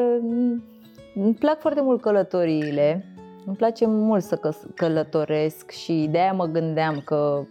îmi 1.16 1.34
plac 1.34 1.60
foarte 1.60 1.82
mult 1.82 2.02
călătoriile 2.02 3.06
Îmi 3.46 3.56
place 3.56 3.86
mult 3.88 4.24
să 4.24 4.36
căs- 4.36 4.68
călătoresc 4.76 5.70
și 5.72 6.08
de 6.12 6.18
aia 6.18 6.34
mă 6.34 6.46
gândeam 6.46 7.02
că 7.06 7.44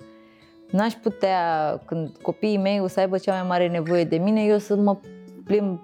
n-aș 0.71 0.93
putea, 0.93 1.39
când 1.87 2.17
copiii 2.23 2.59
mei 2.59 2.81
o 2.81 2.87
să 2.87 3.01
aibă 3.01 3.19
cea 3.19 3.33
mai 3.33 3.49
mare 3.49 3.69
nevoie 3.69 4.05
de 4.05 4.17
mine, 4.17 4.43
eu 4.45 4.59
să 4.59 4.77
mă 4.77 4.97
plimb 5.45 5.81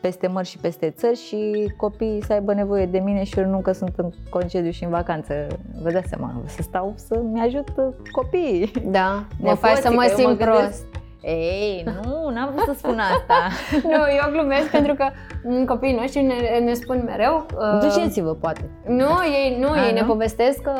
peste 0.00 0.26
mări 0.26 0.46
și 0.46 0.58
peste 0.58 0.90
țări 0.90 1.16
și 1.16 1.72
copiii 1.76 2.22
să 2.24 2.32
aibă 2.32 2.54
nevoie 2.54 2.86
de 2.86 2.98
mine 2.98 3.22
și 3.24 3.38
eu 3.38 3.46
nu 3.46 3.58
că 3.60 3.72
sunt 3.72 3.92
în 3.96 4.10
concediu 4.30 4.70
și 4.70 4.84
în 4.84 4.90
vacanță. 4.90 5.46
Vă 5.82 5.90
dați 5.90 6.08
seama, 6.08 6.42
să 6.46 6.62
stau 6.62 6.92
să-mi 6.96 7.40
ajut 7.40 7.68
copiii. 8.12 8.70
Da, 8.90 9.08
mă 9.14 9.24
Nepoții, 9.48 9.60
faci 9.68 9.76
să 9.76 9.90
mă 9.90 10.00
că 10.02 10.06
eu 10.10 10.16
simt 10.16 10.28
mă 10.28 10.44
gândesc- 10.44 10.60
prost. 10.60 10.84
Ei, 11.28 11.84
nu, 12.02 12.30
n-am 12.34 12.50
vrut 12.54 12.64
să 12.66 12.74
spun 12.76 12.98
asta. 12.98 13.34
Nu, 13.92 14.00
eu 14.22 14.30
glumesc 14.32 14.70
pentru 14.70 14.94
că 14.94 15.08
mm, 15.44 15.64
copiii 15.64 15.94
noștri 15.94 16.22
ne, 16.22 16.58
ne 16.64 16.72
spun 16.72 17.02
mereu 17.06 17.46
uh, 17.58 17.78
Duceți-vă, 17.80 18.34
poate. 18.34 18.70
Nu, 18.86 19.08
ei, 19.42 19.56
nu, 19.60 19.70
A, 19.70 19.86
ei 19.86 19.92
ne 19.92 20.00
nu? 20.00 20.06
povestesc 20.06 20.60
că, 20.60 20.72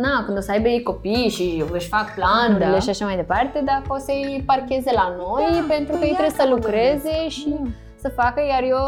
na, 0.00 0.22
când 0.24 0.36
o 0.36 0.40
să 0.40 0.50
aibă 0.50 0.68
ei 0.68 0.82
copii 0.82 1.28
și 1.28 1.64
își 1.72 1.88
fac 1.88 2.14
planurile 2.14 2.70
Da. 2.70 2.78
și 2.78 2.88
așa 2.88 3.04
mai 3.04 3.16
departe, 3.16 3.62
dacă 3.64 3.84
o 3.88 3.98
să-i 3.98 4.42
parcheze 4.46 4.90
la 4.94 5.14
noi, 5.16 5.64
pentru 5.68 5.96
că 5.96 6.04
ei 6.04 6.10
ia 6.10 6.16
trebuie 6.16 6.36
să 6.40 6.46
mă 6.48 6.54
lucreze 6.54 7.28
și 7.28 7.48
Da. 7.48 7.70
Să 8.04 8.08
facă, 8.20 8.40
iar 8.52 8.62
eu 8.62 8.82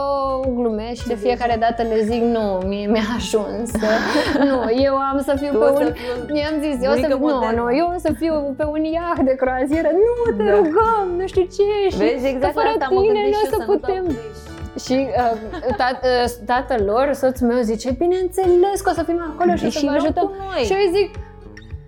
glumesc 0.58 1.00
și 1.00 1.06
de 1.06 1.14
fiecare 1.14 1.56
dată 1.60 1.82
le 1.82 1.98
zic, 2.02 2.22
nu, 2.22 2.46
mie 2.66 2.86
mi-a 2.86 3.08
ajuns. 3.20 3.70
nu, 4.48 4.58
eu 4.86 4.94
am 5.10 5.18
să 5.28 5.32
fiu 5.40 5.50
Tu 5.52 5.58
pe 5.58 5.64
o 5.64 5.76
să 5.78 5.84
un... 5.84 5.92
fiu 5.92 6.32
Mi-am 6.34 6.54
zis, 6.66 6.76
eu 6.84 6.90
o 6.90 6.94
să 6.94 7.00
bunică 7.00 7.16
fiu, 7.16 7.26
nu, 7.26 7.34
modernă. 7.34 7.60
nu, 7.62 7.76
eu 7.80 7.86
o 7.96 7.98
să 8.06 8.10
fiu 8.20 8.34
pe 8.58 8.64
un 8.74 8.82
iaht 8.96 9.20
de 9.30 9.34
croazieră, 9.42 9.88
nu, 10.06 10.12
te 10.36 10.42
Da. 10.42 10.50
rugăm, 10.56 11.06
nu 11.18 11.26
știu 11.26 11.44
ce, 11.56 11.68
și 11.92 11.96
Vezi, 12.02 12.26
exact 12.32 12.52
că 12.54 12.58
fără 12.60 12.68
asta 12.74 12.86
mă 12.94 13.00
tine 13.00 13.20
gândesc 13.20 13.32
nu 13.34 13.40
o 13.40 13.42
și 13.42 13.46
eu, 13.46 13.50
să 13.52 13.56
să 13.58 13.64
nu 13.64 13.66
dau 13.66 13.76
putem. 13.80 14.04
greș. 14.06 14.38
Și 14.86 14.96
uh, 15.22 15.74
tat, 15.80 15.98
uh, 16.12 16.26
tatăl 16.52 16.80
lor, 16.92 17.06
soțul 17.22 17.46
meu, 17.50 17.60
zice, 17.72 17.88
bineînțeles 18.04 18.78
că 18.84 18.88
o 18.92 18.96
să 18.98 19.02
fim 19.08 19.20
acolo 19.30 19.52
și, 19.60 19.64
Și 19.64 19.66
o 19.70 19.80
să 19.80 19.84
vă 19.84 19.90
nu 19.94 20.00
ajutăm. 20.00 20.26
cu 20.30 20.34
noi. 20.44 20.62
Și 20.68 20.72
eu 20.76 20.82
îi 20.86 20.92
zic, 20.98 21.08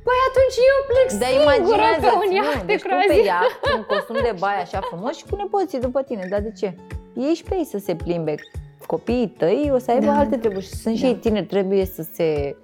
păi 0.07 0.19
atunci 0.29 0.57
eu 0.71 0.79
plec 0.91 1.09
Dar 1.23 1.31
singură 1.31 1.43
imaginează 1.47 2.07
pe 2.13 2.17
un 2.25 2.31
iaht 2.39 2.57
nu, 2.61 2.61
de 2.61 2.69
deci 2.71 2.83
tu 2.83 2.87
pe 2.89 2.93
croazieră. 2.93 3.29
iaht, 3.33 3.53
cu 3.63 3.69
un 3.79 3.83
costum 3.91 4.17
de 4.29 4.35
baie 4.43 4.61
așa 4.67 4.79
frumos 4.91 5.13
și 5.19 5.25
cu 5.29 5.35
nepoții 5.43 5.81
după 5.87 6.01
tine. 6.09 6.25
Dar 6.33 6.41
de 6.49 6.53
ce? 6.61 6.69
Ei 7.17 7.35
și 7.35 7.43
pe 7.43 7.55
ei 7.55 7.65
să 7.65 7.79
se 7.79 7.95
plimbe. 7.95 8.35
Copiii 8.87 9.35
tăi 9.39 9.71
o 9.75 9.79
să 9.79 9.91
aibă 9.91 10.05
Da. 10.07 10.19
alte 10.19 10.37
treburi 10.37 10.65
și 10.65 10.71
sunt 10.71 10.97
și 10.97 11.03
Da. 11.03 11.09
ei 11.09 11.15
tineri, 11.15 11.47
trebuie 11.47 11.85
să 11.85 12.05
se 12.13 12.57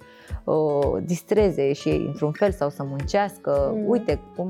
uh, 0.43 0.97
distreze 1.03 1.73
și 1.73 1.87
ei 1.89 2.03
într-un 2.07 2.31
fel 2.31 2.51
sau 2.51 2.69
să 2.69 2.83
muncească. 2.83 3.71
Mm. 3.75 3.89
Uite, 3.89 4.19
cum 4.35 4.47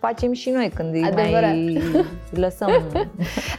facem 0.00 0.32
și 0.32 0.50
noi 0.50 0.70
când 0.74 0.94
îi 0.94 1.02
Adevărat. 1.04 1.40
mai 1.42 1.82
lăsăm. 2.44 2.70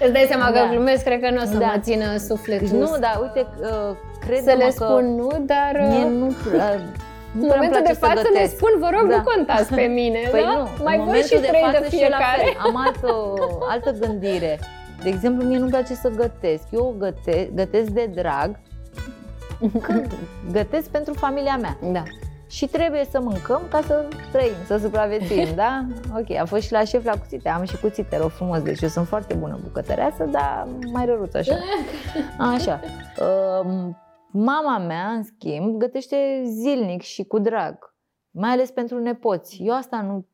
Îți 0.03 0.11
dai 0.11 0.25
seama 0.27 0.45
că 0.45 0.51
Da. 0.53 0.67
glumesc, 0.71 1.03
cred 1.03 1.19
că 1.21 1.29
nu 1.29 1.41
o 1.41 1.45
să 1.45 1.57
Da. 1.57 1.65
mă 1.65 1.79
țină 1.81 2.17
sufletul. 2.17 2.67
Deci 2.67 2.77
nu, 2.77 2.97
dar 2.99 3.19
uite, 3.21 3.47
uh, 3.61 3.95
cred 4.25 4.41
să 4.43 4.53
le 4.57 4.63
că 4.63 4.69
spun 4.71 5.15
nu, 5.15 5.29
dar 5.45 5.71
mie 5.89 6.03
uh, 6.05 6.11
nu, 6.11 6.27
uh, 6.27 6.33
nu 7.31 7.41
în 7.41 7.47
prea 7.47 7.59
îmi 7.59 7.69
momentul 7.69 7.69
place 7.69 7.91
de 7.93 8.05
față 8.05 8.21
să 8.21 8.29
le 8.33 8.39
gătesc. 8.39 8.55
spun, 8.55 8.73
vă 8.79 8.89
rog, 8.95 9.09
Da. 9.09 9.15
nu 9.15 9.23
contați 9.31 9.73
pe 9.73 9.81
mine, 9.99 10.19
Păi 10.31 10.41
da? 10.41 10.51
nu, 10.57 10.83
Mai 10.87 10.97
în 10.97 11.05
văd 11.05 11.23
și 11.29 11.33
momentul 11.35 11.39
de 11.45 11.47
trei 11.51 11.63
de, 11.71 11.77
față 11.77 11.89
și 11.95 12.01
eu 12.05 12.09
la 12.09 12.17
fiecare. 12.17 12.43
fel. 12.45 12.57
Am 12.67 12.75
altă, 12.85 13.11
altă 13.73 13.89
gândire. 14.03 14.53
De 15.03 15.09
exemplu, 15.09 15.47
mie 15.47 15.57
nu-mi 15.57 15.69
place 15.69 15.93
să 15.93 16.09
gătesc. 16.09 16.63
Eu 16.71 16.95
găte, 16.97 17.51
gătesc 17.55 17.89
de 17.89 18.11
drag, 18.15 18.59
că 19.81 20.03
gătesc 20.51 20.89
pentru 20.89 21.13
familia 21.13 21.57
mea. 21.57 21.77
Da. 21.91 22.03
Și 22.49 22.67
trebuie 22.67 23.05
să 23.09 23.19
mâncăm 23.21 23.61
ca 23.69 23.81
să 23.81 24.05
trăim, 24.31 24.53
să 24.65 24.77
supraviețuim, 24.77 25.47
da? 25.63 25.85
Ok, 26.17 26.37
am 26.37 26.45
fost 26.45 26.61
și 26.61 26.71
la 26.71 26.83
șef 26.83 27.03
la 27.05 27.11
cuțite, 27.11 27.49
am 27.49 27.63
și 27.63 27.79
cuțite 27.79 28.17
rău 28.17 28.27
frumos, 28.27 28.61
deci 28.61 28.81
eu 28.81 28.89
sunt 28.89 29.07
foarte 29.07 29.33
bună 29.33 29.59
bucătăreasă, 29.63 30.23
dar 30.23 30.67
mai 30.91 31.05
răruț 31.05 31.33
așa. 31.33 31.55
Așa. 32.53 32.79
Um, 33.63 33.97
Mama 34.31 34.77
mea, 34.77 35.07
în 35.09 35.23
schimb, 35.23 35.77
gătește 35.77 36.41
zilnic 36.45 37.01
și 37.01 37.23
cu 37.23 37.39
drag, 37.39 37.95
mai 38.31 38.49
ales 38.49 38.71
pentru 38.71 38.99
nepoți. 38.99 39.61
Eu 39.63 39.75
asta 39.75 40.01
nu 40.01 40.27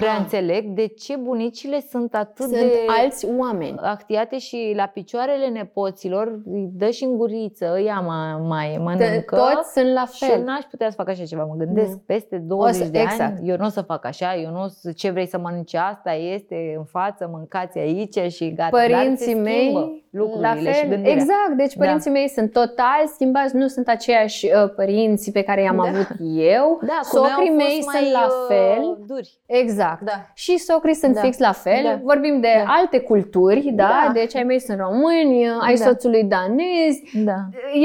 prea 0.00 0.12
Ah. 0.12 0.18
înțeleg 0.20 0.64
de 0.66 0.86
ce 0.86 1.16
bunicile 1.16 1.80
sunt 1.90 2.14
atât 2.14 2.36
Sunt 2.36 2.50
de 2.50 2.72
alți 3.00 3.26
oameni. 3.38 3.78
actiate 3.82 4.38
și 4.38 4.72
la 4.76 4.86
picioarele 4.86 5.46
nepoților 5.46 6.40
îi 6.52 6.68
dă 6.72 6.90
și 6.90 7.04
în 7.04 7.16
guriță, 7.16 7.78
ea 7.84 8.00
mai, 8.00 8.36
mai 8.48 8.72
Că 8.76 8.82
mănâncă. 8.82 9.36
Toți 9.36 9.72
sunt 9.72 9.92
la 9.92 10.04
Și 10.12 10.24
eu 10.24 10.30
fel. 10.30 10.42
n-aș 10.44 10.64
putea 10.70 10.88
să 10.88 10.94
fac 10.96 11.08
așa 11.08 11.24
ceva. 11.24 11.44
Mă 11.44 11.54
gândesc, 11.64 11.90
Nu. 11.90 12.02
peste 12.06 12.36
20 12.36 12.80
O 12.80 12.84
să- 12.84 12.90
de 12.90 12.98
exact. 13.00 13.20
ani, 13.20 13.48
eu 13.48 13.56
nu 13.56 13.64
o 13.64 13.68
să 13.68 13.80
fac 13.82 14.04
așa, 14.04 14.34
eu 14.36 14.50
nu 14.50 14.62
o 14.62 14.66
să, 14.68 14.92
ce 14.92 15.10
vrei 15.10 15.26
să 15.26 15.38
mănânci 15.38 15.74
asta 15.74 16.12
este 16.12 16.74
în 16.76 16.84
față, 16.84 17.28
mâncați 17.32 17.78
aici 17.78 18.18
și 18.32 18.54
gata. 18.54 18.68
Dar 18.70 18.80
se 18.80 18.92
Părinții 18.92 19.24
schimbă 19.26 19.42
mei, 19.42 20.04
lucrurile 20.10 20.48
la 20.48 20.54
și 20.54 20.62
fel, 20.78 20.88
gândirea. 20.88 21.12
exact, 21.12 21.52
deci 21.56 21.74
Da. 21.74 21.84
părinții 21.84 22.10
mei 22.10 22.28
sunt 22.28 22.52
total 22.52 23.02
schimbați, 23.14 23.56
nu 23.56 23.66
sunt 23.66 23.88
aceiași 23.88 24.46
uh, 24.46 24.70
părinți 24.76 25.30
pe 25.32 25.42
care 25.42 25.62
i-am 25.62 25.76
Da. 25.76 25.82
avut 25.82 26.08
eu. 26.36 26.78
Da, 26.82 26.98
cu 27.10 27.16
noi 27.16 27.24
au 27.24 27.28
Socrii 27.28 27.46
fost 27.48 27.56
mei 27.68 27.82
mai, 27.84 27.96
sunt 28.00 28.12
la 28.12 28.26
uh, 28.26 28.32
fel. 28.48 28.98
Duri. 29.06 29.38
Exact. 29.46 29.89
Da. 30.04 30.12
Și 30.34 30.58
socrii 30.58 30.94
sunt 30.94 31.14
Da. 31.14 31.20
fix 31.20 31.38
la 31.38 31.52
fel. 31.52 31.82
Da. 31.84 32.00
Vorbim 32.02 32.40
de 32.40 32.48
Da. 32.64 32.72
alte 32.72 33.00
culturi, 33.00 33.70
da? 33.74 34.02
Da. 34.06 34.12
Deci 34.12 34.34
ai 34.36 34.42
mei 34.42 34.60
sunt 34.60 34.78
români, 34.78 35.48
ai 35.60 35.74
Da. 35.74 35.84
soțului 35.84 36.24
danezi. 36.24 37.02
Da. 37.24 37.34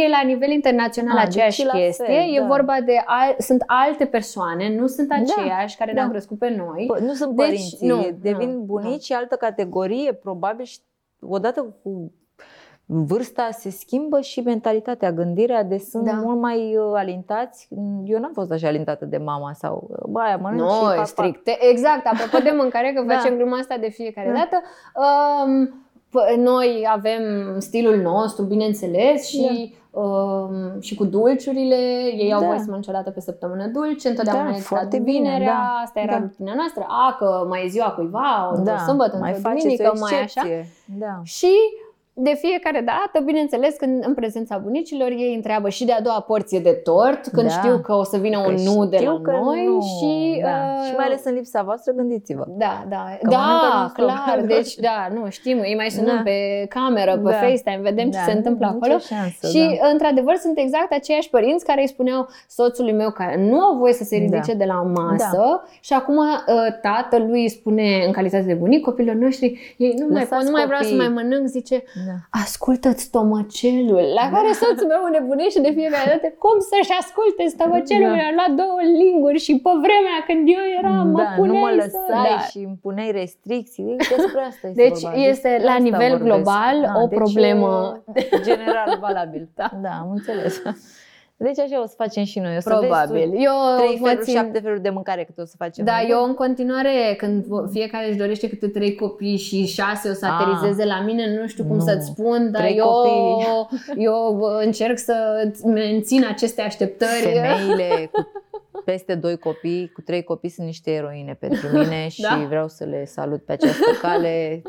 E 0.03 0.09
la 0.09 0.21
nivel 0.25 0.49
internațional 0.49 1.17
Ah, 1.17 1.23
aceeași 1.25 1.57
deci 1.63 1.71
la 1.73 1.79
chestie. 1.79 2.05
fel, 2.05 2.35
e 2.35 2.39
da. 2.39 2.45
vorba 2.45 2.75
de 2.85 3.01
al- 3.05 3.35
sunt 3.37 3.63
alte 3.65 4.05
persoane, 4.05 4.75
nu 4.75 4.87
sunt 4.87 5.07
Da. 5.07 5.15
aceiași 5.15 5.77
care 5.77 5.91
Da. 5.91 5.97
ne-au 5.99 6.09
crescut 6.11 6.37
pe 6.39 6.49
noi. 6.49 6.87
Pă- 6.95 6.99
nu 7.01 7.13
sunt 7.13 7.35
Deci, 7.35 7.45
părinții, 7.45 7.87
nu, 7.87 8.17
devin 8.21 8.49
nu, 8.49 8.59
bunici 8.59 9.03
și 9.03 9.13
altă 9.13 9.35
categorie, 9.35 10.13
probabil 10.13 10.65
și 10.65 10.77
odată 11.19 11.75
cu 11.83 12.11
vârsta 12.85 13.47
se 13.51 13.69
schimbă 13.69 14.19
și 14.21 14.39
mentalitatea, 14.41 15.11
gândirea 15.11 15.63
de 15.63 15.77
sunt 15.77 16.03
Da. 16.05 16.11
mult 16.23 16.39
mai 16.41 16.77
uh, 16.77 16.91
alintați. 16.95 17.67
Eu 18.05 18.19
n-am 18.19 18.31
fost 18.33 18.51
așa 18.51 18.67
alintată 18.67 19.05
de 19.05 19.17
mama 19.17 19.51
sau 19.53 19.87
uh, 19.91 19.97
bă, 20.09 20.19
aia 20.19 20.37
mănânc 20.37 20.69
și 20.71 20.77
Nu, 20.79 20.81
pac, 20.85 20.93
e 20.93 20.95
pac. 20.95 21.07
strict. 21.07 21.49
Exact, 21.71 22.05
apropo 22.05 22.43
de 22.43 22.53
mâncare, 22.57 22.91
că 22.95 23.01
Da. 23.07 23.13
facem 23.13 23.35
gluma 23.37 23.57
asta 23.57 23.77
de 23.77 23.89
fiecare 23.89 24.27
Da. 24.27 24.33
dată. 24.33 24.61
Um, 24.95 25.85
p- 26.09 26.37
noi 26.37 26.87
avem 26.91 27.21
stilul 27.59 27.95
nostru, 28.01 28.43
bineînțeles, 28.45 29.27
și, 29.27 29.73
um, 29.91 30.79
și 30.81 30.95
cu 30.95 31.05
dulciurile. 31.05 31.75
Ei 32.17 32.33
au 32.33 32.39
Da. 32.39 32.45
voie 32.45 32.59
să 32.59 32.65
mănânce 32.67 32.89
o 32.89 32.93
dată 32.93 33.09
pe 33.11 33.19
săptămână 33.19 33.67
dulce, 33.67 34.07
întotdeauna 34.09 34.43
Da, 34.43 34.49
exista 34.49 34.75
foarte 34.75 34.99
bine, 34.99 35.17
vinerea, 35.29 35.47
da. 35.53 35.81
asta 35.83 35.99
era 35.99 36.11
Da. 36.11 36.19
rutina 36.19 36.53
noastră. 36.55 36.85
A, 36.87 37.15
că 37.19 37.45
mai 37.49 37.63
e 37.65 37.67
ziua 37.67 37.89
cuiva, 37.91 38.51
o 38.53 38.57
Da, 38.63 38.77
sâmbătă, 38.77 39.17
mai 39.17 39.33
într-o 39.33 39.49
faceți 39.49 39.63
duminică, 39.63 39.91
o 39.95 39.99
mai 39.99 40.11
așa. 40.11 40.21
excepție. 40.21 40.67
Da. 40.99 41.19
Și 41.23 41.51
de 42.17 42.33
fiecare 42.41 42.81
dată, 42.85 43.23
bineînțeles, 43.25 43.75
când 43.75 44.03
în 44.07 44.13
prezența 44.13 44.57
bunicilor, 44.57 45.09
ei 45.09 45.33
întreabă 45.35 45.69
și 45.69 45.85
de 45.85 45.91
a 45.91 46.01
doua 46.01 46.19
porție 46.19 46.59
de 46.59 46.71
tort, 46.71 47.27
când 47.27 47.47
Da. 47.47 47.53
știu 47.53 47.77
că 47.79 47.93
o 47.93 48.03
să 48.03 48.17
vină 48.17 48.41
Că 48.41 48.47
un 48.47 48.53
nu 48.63 48.85
de 48.85 48.97
știu 48.97 49.11
la 49.11 49.19
că 49.21 49.31
noi 49.43 49.65
nu, 49.65 49.81
și... 49.81 50.39
da. 50.41 50.47
uh, 50.47 50.87
și 50.87 50.93
mai 50.95 51.05
ales 51.05 51.21
în 51.25 51.33
lipsa 51.33 51.61
voastră, 51.63 51.91
gândiți-vă. 51.93 52.43
Da, 52.47 52.85
da, 52.89 53.03
Că 53.21 53.27
mănâncă 53.29 53.65
da, 53.71 53.77
non-stop. 53.79 54.05
clar, 54.05 54.41
deci 54.45 54.75
da, 54.75 55.07
nu, 55.13 55.29
știm, 55.29 55.59
îi 55.59 55.75
mai 55.75 55.89
sunăm 55.89 56.15
Da. 56.15 56.21
pe 56.23 56.65
cameră, 56.69 57.11
pe 57.17 57.29
Da. 57.29 57.31
FaceTime, 57.31 57.79
vedem 57.81 58.05
ce 58.11 58.17
Da, 58.17 58.23
se 58.23 58.31
nu- 58.31 58.37
întâmplă 58.37 58.65
nicio 58.65 58.77
acolo. 58.85 58.99
șansă, 58.99 59.47
Și 59.47 59.77
da. 59.81 59.87
într-adevăr 59.91 60.35
sunt 60.35 60.57
exact 60.57 60.91
aceiași 60.93 61.29
părinți 61.29 61.65
care 61.65 61.81
îi 61.81 61.87
spuneau 61.87 62.27
soțului 62.47 62.93
meu 62.93 63.11
care 63.11 63.35
nu 63.49 63.59
au 63.59 63.77
voie 63.77 63.93
să 63.93 64.03
se 64.03 64.15
ridice 64.15 64.51
Da. 64.51 64.57
de 64.57 64.65
la 64.65 64.81
masă 64.81 65.63
și 65.81 65.93
acum 65.93 66.17
uh, 66.17 66.25
tatăl 66.81 67.25
lui 67.27 67.41
îi 67.41 67.49
spune 67.49 68.03
în 68.05 68.11
calitate 68.11 68.43
de 68.43 68.53
bunic 68.53 68.81
copilor 68.83 69.15
noștri, 69.15 69.75
ei 69.77 69.93
nu 69.97 70.05
mai 70.09 70.21
pot, 70.21 70.29
Lăsați 70.29 70.45
nu 70.45 70.51
mai 70.51 70.65
vreau 70.65 70.81
să 70.81 70.89
copiii. 70.89 71.09
mai 71.09 71.23
mănânc, 71.23 71.47
zice, 71.47 71.83
Da. 72.09 72.15
ascultă-ți 72.43 73.03
stomacelul, 73.09 74.05
la 74.19 74.25
care 74.35 74.49
soțul 74.61 74.87
meu 74.93 75.03
nebunește 75.17 75.59
de 75.67 75.71
fiecare 75.79 76.07
dată, 76.13 76.27
cum 76.43 76.55
să-și 76.69 76.93
asculte 77.01 77.43
stomacelul, 77.55 78.09
Da. 78.11 78.15
mi-a 78.17 78.31
luat 78.37 78.51
două 78.63 78.79
linguri 79.01 79.39
și 79.47 79.53
pe 79.65 79.71
vremea 79.85 80.17
când 80.29 80.43
eu 80.57 80.63
eram, 80.79 81.07
mă 81.15 81.21
da, 81.21 81.29
nu 81.29 81.35
puneai 81.41 81.63
mă 81.63 81.69
să... 81.81 81.85
lăsai 81.85 82.35
Da. 82.37 82.43
și 82.51 82.57
îmi 82.67 82.79
puneai 82.85 83.11
restricții. 83.21 83.95
Despre 84.15 84.41
asta 84.49 84.63
este 84.67 84.81
Deci 84.83 84.99
vorba. 85.01 85.17
este 85.31 85.49
Despre 85.49 85.65
la 85.69 85.71
asta 85.77 85.83
nivel 85.89 86.11
vorbesc. 86.17 86.23
global 86.33 86.77
o 87.01 87.05
deci 87.07 87.17
problemă. 87.21 87.69
e 88.13 88.39
general 88.49 88.89
valabil. 89.07 89.43
Da. 89.61 89.67
da, 89.85 89.93
am 90.03 90.09
înțeles. 90.17 90.53
Deci 91.37 91.59
așa 91.59 91.81
o 91.81 91.85
să 91.85 91.93
facem 91.97 92.23
și 92.23 92.39
noi. 92.39 92.55
O 92.57 92.59
să 92.59 92.69
Probabil. 92.69 93.29
Vezi 93.29 93.43
Eu 93.43 93.51
tu 93.77 93.83
trei 93.83 93.97
mă 93.99 94.07
feluri, 94.07 94.25
țin... 94.25 94.35
șapte 94.35 94.59
feluri 94.59 94.81
de 94.81 94.89
mâncare 94.89 95.23
cât 95.23 95.37
o 95.37 95.45
să 95.45 95.53
facem. 95.57 95.85
Da, 95.85 95.91
noi. 96.01 96.07
eu 96.09 96.23
în 96.23 96.33
continuare, 96.33 97.13
când 97.17 97.43
vo- 97.45 97.71
fiecare 97.71 98.07
își 98.07 98.17
dorește 98.17 98.49
câte 98.49 98.67
trei 98.67 98.95
copii 98.95 99.37
și 99.37 99.65
șase 99.65 100.09
o 100.09 100.13
să 100.13 100.25
Ah. 100.25 100.31
aterizeze 100.39 100.85
la 100.85 101.01
mine, 101.01 101.39
nu 101.39 101.47
știu 101.47 101.63
cum 101.65 101.75
Nu. 101.75 101.81
să-ți 101.83 102.05
spun, 102.05 102.51
dar 102.51 102.61
Trei 102.61 102.75
eu, 102.77 102.85
copii. 102.87 103.45
eu 104.03 104.39
încerc 104.63 104.97
să 104.97 105.13
mențin 105.65 106.25
aceste 106.29 106.61
așteptări. 106.61 107.21
Femeile 107.21 108.09
cu 108.71 108.81
peste 108.85 109.15
doi 109.15 109.37
copii, 109.37 109.91
cu 109.93 110.01
trei 110.01 110.23
copii 110.23 110.49
sunt 110.49 110.65
niște 110.65 110.91
eroine 110.91 111.37
pentru 111.39 111.67
mine 111.77 112.07
și 112.07 112.21
Da. 112.21 112.45
vreau 112.47 112.67
să 112.67 112.83
le 112.83 113.05
salut 113.05 113.43
pe 113.43 113.51
această 113.51 113.91
cale 114.01 114.61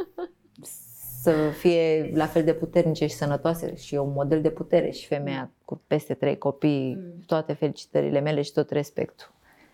să 1.27 1.51
fie 1.59 2.11
la 2.15 2.27
fel 2.27 2.45
de 2.45 2.53
puternice 2.53 3.07
și 3.07 3.15
sănătoase 3.15 3.77
și 3.77 3.95
eu 3.95 4.05
un 4.07 4.13
model 4.15 4.41
de 4.41 4.51
putere 4.51 4.91
și 4.91 5.07
femeia 5.07 5.51
cu 5.65 5.81
peste 5.87 6.15
trei 6.15 6.39
copii, 6.39 6.95
Mm. 6.99 7.23
toate 7.27 7.53
felicitările 7.53 8.21
mele 8.21 8.43
și 8.43 8.53
tot 8.53 8.71
respectul. 8.71 9.27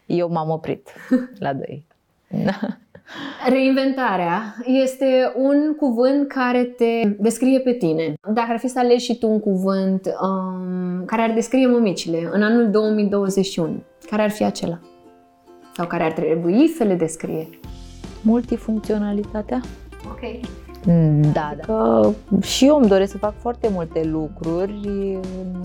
Eu 0.07 0.29
m-am 0.31 0.51
oprit 0.51 0.89
la 1.45 1.53
doi. 1.53 1.87
Da. 2.45 2.59
Reinventarea 3.49 4.55
este 4.67 5.33
un 5.37 5.75
cuvânt 5.77 6.29
care 6.29 6.65
te 6.65 7.09
descrie 7.19 7.61
pe 7.61 7.73
tine. 7.73 8.15
Dacă 8.35 8.51
ar 8.51 8.59
fi 8.59 8.69
să 8.69 8.79
alegi 8.79 9.05
și 9.05 9.19
tu 9.19 9.29
un 9.31 9.41
cuvânt 9.41 10.07
um, 10.21 11.05
care 11.05 11.23
ar 11.23 11.31
descrie 11.31 11.67
mămicile 11.67 12.29
în 12.33 12.43
anul 12.43 12.71
2021, 12.71 13.83
care 14.11 14.23
ar 14.23 14.31
fi 14.31 14.45
acela? 14.45 14.79
Sau 15.77 15.87
care 15.87 16.03
ar 16.03 16.13
trebui 16.13 16.69
să 16.69 16.85
le 16.85 16.95
descrie? 16.95 17.49
Multifuncționalitatea? 18.23 19.61
Ok. 20.11 20.21
Da, 21.33 21.55
da. 21.57 21.65
Că 21.67 22.11
și 22.41 22.67
eu 22.67 22.77
îmi 22.77 22.89
doresc 22.89 23.11
să 23.11 23.19
fac 23.19 23.35
foarte 23.39 23.69
multe 23.73 24.05
lucruri, 24.05 24.81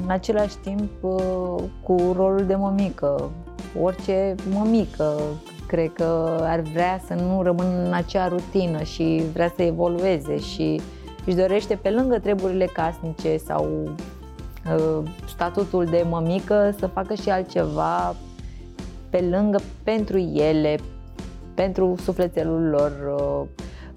în 0.04 0.10
același 0.10 0.58
timp 0.58 0.92
cu 1.84 2.14
rolul 2.16 2.44
de 2.48 2.56
mămică. 2.56 3.30
Orice 3.82 4.36
mămică 4.54 5.14
cred 5.68 5.94
că 5.94 6.40
ar 6.42 6.60
vrea 6.60 7.02
să 7.08 7.14
nu 7.14 7.42
rămână 7.42 7.86
în 7.86 7.94
acea 7.94 8.28
rutină 8.28 8.84
și 8.84 9.24
vrea 9.34 9.54
să 9.56 9.64
evolueze 9.64 10.40
și 10.40 10.82
își 11.26 11.36
dorește 11.36 11.76
pe 11.76 11.90
lângă 11.90 12.20
treburile 12.20 12.66
casnice 12.66 13.38
sau 13.38 13.68
uh, 14.76 15.10
statutul 15.28 15.86
de 15.86 16.06
mămică 16.10 16.76
să 16.80 16.88
facă 16.88 17.14
și 17.14 17.30
altceva 17.30 18.16
pe 19.10 19.28
lângă 19.32 19.60
pentru 19.84 20.18
ele, 20.18 20.78
pentru 21.54 21.96
sufletelul 22.04 22.70
lor, 22.70 22.92
uh, 23.16 23.48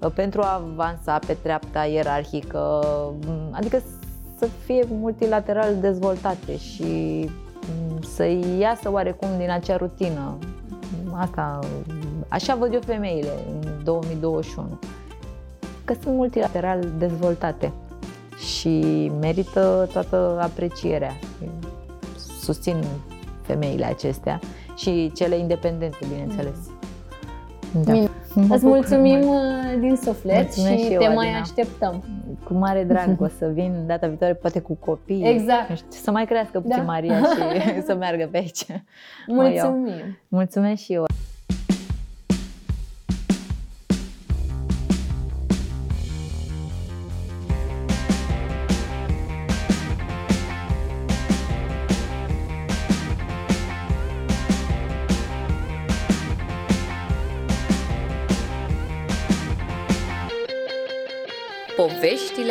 pentru 0.09 0.41
a 0.41 0.53
avansa 0.53 1.19
pe 1.27 1.37
treapta 1.41 1.85
ierarhică, 1.85 2.85
adică 3.51 3.81
să 4.39 4.47
fie 4.65 4.85
multilateral 4.89 5.75
dezvoltate 5.79 6.57
și 6.57 6.83
mm, 7.23 8.01
să 8.01 8.23
iasă 8.59 8.91
oarecum 8.91 9.29
din 9.37 9.51
acea 9.51 9.75
rutină 9.75 10.37
Asta, 11.13 11.59
așa 12.27 12.55
văd 12.55 12.73
eu 12.73 12.79
femeile 12.85 13.31
în 13.61 13.83
2021. 13.83 14.79
Că 15.83 15.93
sunt 16.01 16.15
multilateral 16.15 16.91
dezvoltate 16.97 17.71
și 18.55 19.11
merită 19.19 19.89
toată 19.91 20.39
aprecierea. 20.41 21.15
Susțin 22.41 22.83
femeile 23.41 23.85
acestea 23.85 24.39
și 24.75 25.11
cele 25.15 25.37
independente, 25.37 25.97
bineînțeles. 26.09 26.57
Da. 27.73 27.91
Bine. 27.91 28.09
Îți 28.49 28.65
mulțumim 28.65 29.27
uh, 29.27 29.79
din 29.79 29.95
suflet 29.95 30.35
Mulțumesc 30.35 30.77
și, 30.77 30.83
și 30.85 30.91
eu, 30.93 30.99
te 30.99 31.05
Adina. 31.05 31.21
mai 31.21 31.39
așteptăm. 31.41 32.03
Cu 32.43 32.53
mare 32.53 32.83
drag 32.83 33.21
o 33.21 33.27
să 33.37 33.47
vin 33.53 33.83
data 33.87 34.07
viitoare, 34.07 34.33
poate 34.33 34.59
cu 34.59 34.73
copii. 34.75 35.23
Exact. 35.23 35.75
Știu, 35.75 35.87
să 35.89 36.11
mai 36.11 36.25
crească 36.25 36.59
puțin 36.59 36.77
da. 36.77 36.83
Maria 36.83 37.17
și 37.17 37.81
să 37.87 37.95
meargă 37.95 38.27
pe 38.31 38.37
aici. 38.37 38.65
Mulțumim. 39.27 40.19
Mulțumesc 40.27 40.81
și 40.81 40.93
eu. 40.93 41.05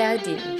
Poveștile 0.01 0.33
Adiniș 0.35 0.60